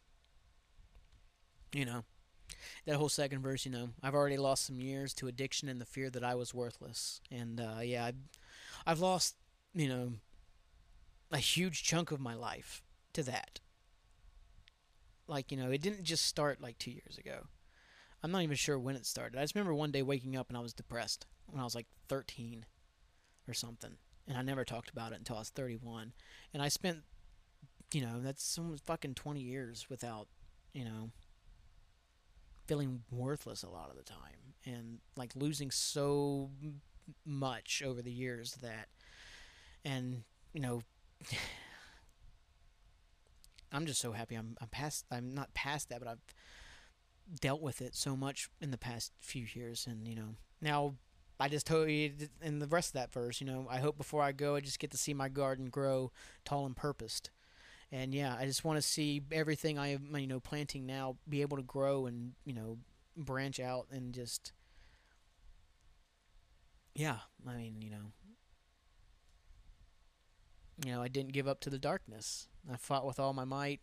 [1.72, 2.04] you know,
[2.86, 3.64] that whole second verse.
[3.64, 6.54] You know, I've already lost some years to addiction and the fear that I was
[6.54, 8.16] worthless, and uh, yeah, I've,
[8.86, 9.34] I've lost
[9.74, 10.12] you know
[11.32, 12.84] a huge chunk of my life
[13.14, 13.58] to that.
[15.26, 17.48] Like you know, it didn't just start like two years ago.
[18.22, 19.38] I'm not even sure when it started.
[19.38, 21.86] I just remember one day waking up and I was depressed when I was like
[22.08, 22.64] 13
[23.48, 23.92] or something.
[24.28, 26.12] And I never talked about it until I was 31.
[26.52, 27.04] And I spent,
[27.92, 30.26] you know, that's almost fucking 20 years without,
[30.72, 31.10] you know,
[32.66, 34.54] feeling worthless a lot of the time.
[34.64, 36.50] And like losing so
[37.24, 38.88] much over the years that,
[39.84, 40.82] and, you know,
[43.72, 46.22] I'm just so happy I'm, I'm past, I'm not past that, but I've
[47.40, 49.86] dealt with it so much in the past few years.
[49.88, 50.94] And, you know, now
[51.38, 54.22] I just told you in the rest of that verse, you know, I hope before
[54.22, 56.10] I go, I just get to see my garden grow
[56.44, 57.30] tall and purposed.
[57.92, 61.42] And yeah, I just want to see everything I am, you know, planting now be
[61.42, 62.78] able to grow and, you know,
[63.16, 64.52] branch out and just,
[66.94, 68.12] yeah, I mean, you know,
[70.84, 72.48] you know, I didn't give up to the darkness.
[72.70, 73.80] I fought with all my might.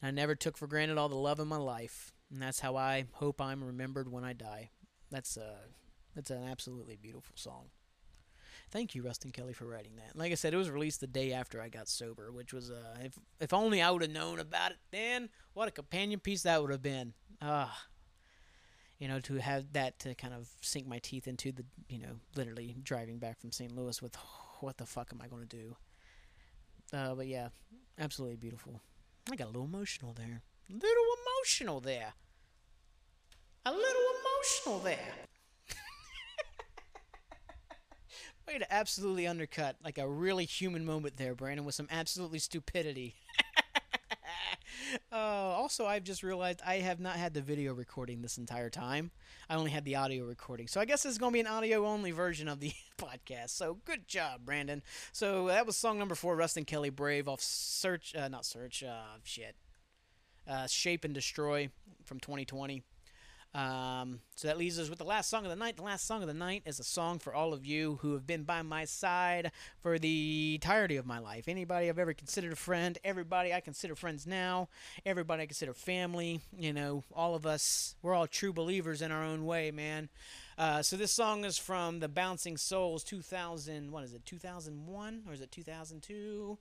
[0.00, 2.12] And I never took for granted all the love in my life.
[2.30, 4.70] And that's how I hope I'm remembered when I die.
[5.10, 5.66] That's, uh,
[6.16, 7.66] it's an absolutely beautiful song.
[8.70, 10.14] Thank you, Ruston Kelly, for writing that.
[10.14, 12.98] Like I said, it was released the day after I got sober, which was uh,
[13.02, 15.30] if if only I would have known about it then.
[15.54, 17.14] What a companion piece that would have been.
[17.40, 17.86] Ah,
[18.98, 22.18] you know, to have that to kind of sink my teeth into the, you know,
[22.36, 23.74] literally driving back from St.
[23.74, 24.16] Louis with,
[24.60, 25.76] what the fuck am I going to do?
[26.92, 27.48] Uh, but yeah,
[27.98, 28.80] absolutely beautiful.
[29.30, 30.42] I got a little emotional there.
[30.68, 32.14] A little emotional there.
[33.64, 34.02] A little
[34.64, 35.14] emotional there.
[38.48, 43.14] Way to absolutely undercut like a really human moment there, Brandon, with some absolutely stupidity.
[45.12, 49.10] uh, also, I've just realized I have not had the video recording this entire time.
[49.50, 50.66] I only had the audio recording.
[50.66, 53.50] So I guess this is going to be an audio only version of the podcast.
[53.50, 54.82] So good job, Brandon.
[55.12, 59.18] So that was song number four, Ruston Kelly Brave off Search, uh, not Search, uh,
[59.24, 59.56] shit.
[60.48, 61.68] Uh, Shape and Destroy
[62.06, 62.82] from 2020.
[63.58, 65.74] Um, so that leaves us with the last song of the night.
[65.74, 68.24] The last song of the night is a song for all of you who have
[68.24, 69.50] been by my side
[69.82, 71.48] for the entirety of my life.
[71.48, 74.68] Anybody I've ever considered a friend, everybody I consider friends now,
[75.04, 79.24] everybody I consider family, you know, all of us, we're all true believers in our
[79.24, 80.08] own way, man.
[80.56, 85.32] Uh, so this song is from the Bouncing Souls 2000, what is it, 2001 or
[85.32, 86.58] is it 2002?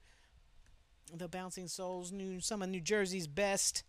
[1.15, 3.83] The Bouncing Souls, new, some of New Jersey's best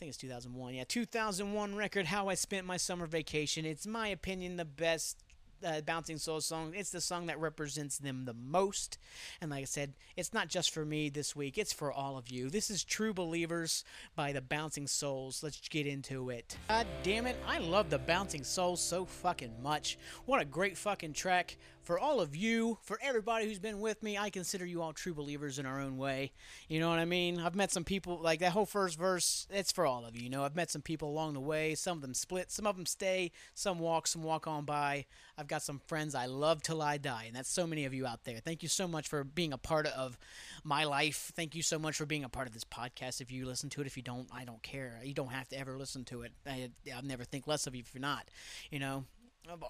[0.00, 0.74] think it's 2001.
[0.74, 3.66] Yeah, 2001 record, How I Spent My Summer Vacation.
[3.66, 5.22] It's my opinion the best
[5.62, 6.72] uh, Bouncing Souls song.
[6.74, 8.96] It's the song that represents them the most.
[9.42, 12.30] And like I said, it's not just for me this week, it's for all of
[12.30, 12.48] you.
[12.48, 13.84] This is True Believers
[14.16, 15.42] by the Bouncing Souls.
[15.42, 16.56] Let's get into it.
[16.70, 19.98] God damn it, I love the Bouncing Souls so fucking much.
[20.24, 21.58] What a great fucking track
[21.90, 25.12] for all of you, for everybody who's been with me, I consider you all true
[25.12, 26.30] believers in our own way.
[26.68, 27.40] You know what I mean?
[27.40, 30.22] I've met some people, like that whole first verse, it's for all of you.
[30.22, 31.74] You know, I've met some people along the way.
[31.74, 35.06] Some of them split, some of them stay, some walk, some walk on by.
[35.36, 38.06] I've got some friends I love till I die, and that's so many of you
[38.06, 38.38] out there.
[38.38, 40.16] Thank you so much for being a part of
[40.62, 41.32] my life.
[41.34, 43.20] Thank you so much for being a part of this podcast.
[43.20, 45.00] If you listen to it, if you don't, I don't care.
[45.02, 46.30] You don't have to ever listen to it.
[46.46, 48.28] I, I'll never think less of you if you're not.
[48.70, 49.06] You know,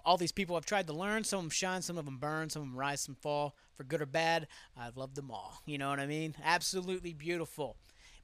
[0.04, 1.24] all these people I've tried to learn.
[1.24, 3.54] Some of them shine, some of them burn, some of them rise, some fall.
[3.74, 4.46] For good or bad,
[4.76, 5.62] I've loved them all.
[5.64, 6.34] You know what I mean?
[6.44, 7.76] Absolutely beautiful.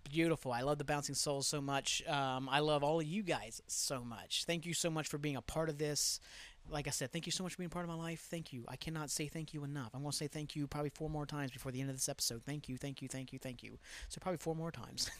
[0.05, 0.53] Beautiful.
[0.53, 2.07] I love the Bouncing Souls so much.
[2.07, 4.45] Um, I love all of you guys so much.
[4.45, 6.21] Thank you so much for being a part of this.
[6.69, 8.27] Like I said, thank you so much for being part of my life.
[8.29, 8.65] Thank you.
[8.69, 9.91] I cannot say thank you enough.
[9.95, 12.09] I'm going to say thank you probably four more times before the end of this
[12.09, 12.43] episode.
[12.45, 13.79] Thank you, thank you, thank you, thank you.
[14.09, 15.11] So, probably four more times.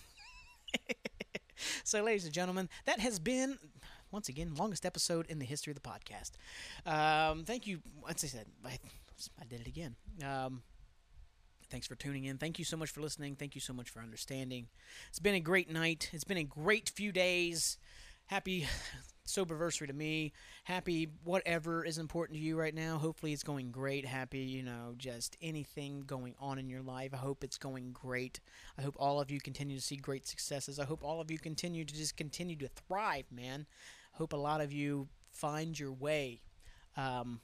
[1.85, 3.59] so, ladies and gentlemen, that has been
[4.11, 6.33] once again, longest episode in the history of the podcast.
[6.87, 7.81] Um, thank you.
[8.09, 8.79] As I said, I,
[9.41, 9.97] I did it again.
[10.25, 10.63] Um,
[11.71, 12.39] thanks for tuning in.
[12.39, 13.37] Thank you so much for listening.
[13.37, 14.69] Thank you so much for understanding.
[15.09, 16.11] It's been a great night.
[16.13, 17.79] It's been a great few days.
[18.27, 18.67] Happy
[19.27, 20.33] soberversary to me.
[20.65, 22.99] Happy whatever is important to you right now.
[22.99, 24.05] Hopefully it's going great.
[24.05, 27.13] Happy, you know, just anything going on in your life.
[27.13, 28.41] I hope it's going great.
[28.79, 30.79] I hope all of you continue to see great successes.
[30.79, 33.67] I hope all of you continue to just continue to thrive, man.
[34.15, 36.41] I hope a lot of you find your way.
[36.97, 37.41] Um,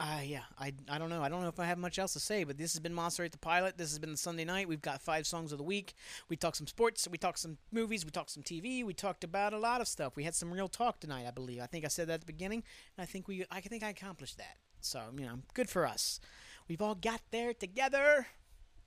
[0.00, 1.22] uh, yeah, I, I don't know.
[1.22, 3.22] I don't know if I have much else to say, but this has been Monster
[3.22, 3.76] at the Pilot.
[3.76, 4.66] This has been the Sunday night.
[4.66, 5.92] We've got five songs of the week.
[6.30, 7.06] We talked some sports.
[7.10, 8.06] We talked some movies.
[8.06, 8.82] We talked some TV.
[8.82, 10.16] We talked about a lot of stuff.
[10.16, 11.60] We had some real talk tonight, I believe.
[11.60, 12.62] I think I said that at the beginning,
[12.96, 14.56] and I think we I think I accomplished that.
[14.80, 16.18] So you know, good for us.
[16.66, 18.26] We've all got there together.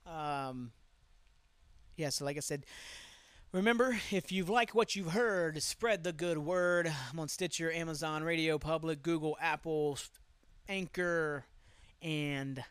[0.06, 0.72] Um,
[1.96, 2.08] yeah.
[2.08, 2.66] So like I said.
[3.52, 6.92] Remember, if you've liked what you've heard, spread the good word.
[7.12, 9.96] I'm on Stitcher, Amazon, Radio Public, Google, Apple,
[10.68, 11.44] Anchor,
[12.02, 12.64] and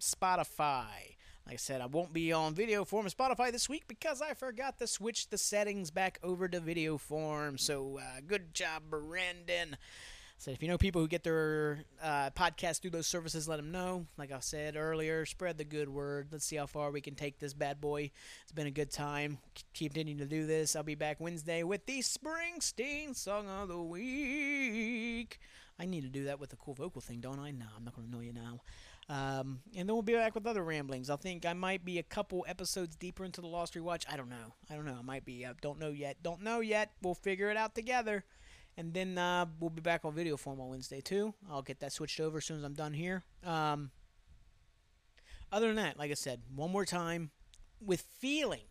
[0.00, 1.16] Spotify.
[1.46, 4.34] Like I said, I won't be on video form of Spotify this week because I
[4.34, 7.58] forgot to switch the settings back over to video form.
[7.58, 9.76] So, uh, good job, Brandon.
[10.38, 13.72] So, if you know people who get their uh, podcast through those services, let them
[13.72, 14.06] know.
[14.16, 16.28] Like I said earlier, spread the good word.
[16.30, 18.10] Let's see how far we can take this bad boy.
[18.42, 19.38] It's been a good time.
[19.74, 20.76] Keep continuing to do this.
[20.76, 25.40] I'll be back Wednesday with the Springsteen Song of the Week.
[25.80, 27.52] I need to do that with a cool vocal thing, don't I?
[27.52, 28.60] No, I'm not going to know you now.
[29.08, 31.08] Um, and then we'll be back with other ramblings.
[31.08, 34.04] I think I might be a couple episodes deeper into the Lost Rewatch.
[34.12, 34.54] I don't know.
[34.70, 34.96] I don't know.
[34.98, 35.46] I might be.
[35.46, 36.18] I don't know yet.
[36.22, 36.92] Don't know yet.
[37.00, 38.24] We'll figure it out together.
[38.76, 41.32] And then uh, we'll be back on video form on Wednesday too.
[41.50, 43.24] I'll get that switched over as soon as I'm done here.
[43.42, 43.90] Um,
[45.50, 47.30] other than that, like I said, one more time,
[47.80, 48.64] with feeling,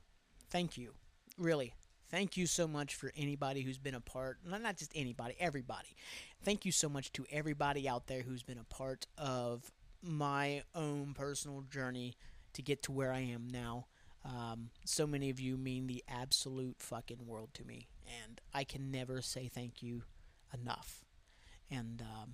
[0.50, 0.94] thank you.
[1.38, 1.74] Really,
[2.10, 5.96] Thank you so much for anybody who's been a part, not just anybody, everybody.
[6.44, 11.14] Thank you so much to everybody out there who's been a part of my own
[11.14, 12.16] personal journey
[12.54, 13.86] to get to where I am now.
[14.26, 17.88] Um, so many of you mean the absolute fucking world to me,
[18.24, 20.04] and I can never say thank you
[20.54, 21.06] enough.
[21.70, 22.34] And um,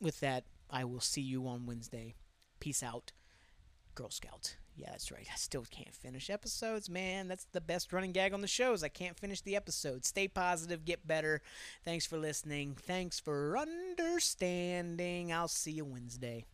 [0.00, 2.14] with that, I will see you on Wednesday.
[2.60, 3.12] Peace out,
[3.94, 4.56] Girl Scout.
[4.76, 5.26] Yeah, that's right.
[5.30, 7.28] I still can't finish episodes, man.
[7.28, 8.82] That's the best running gag on the shows.
[8.82, 10.04] I can't finish the episode.
[10.04, 11.42] Stay positive, get better.
[11.84, 12.76] Thanks for listening.
[12.80, 15.32] Thanks for understanding.
[15.32, 16.46] I'll see you Wednesday.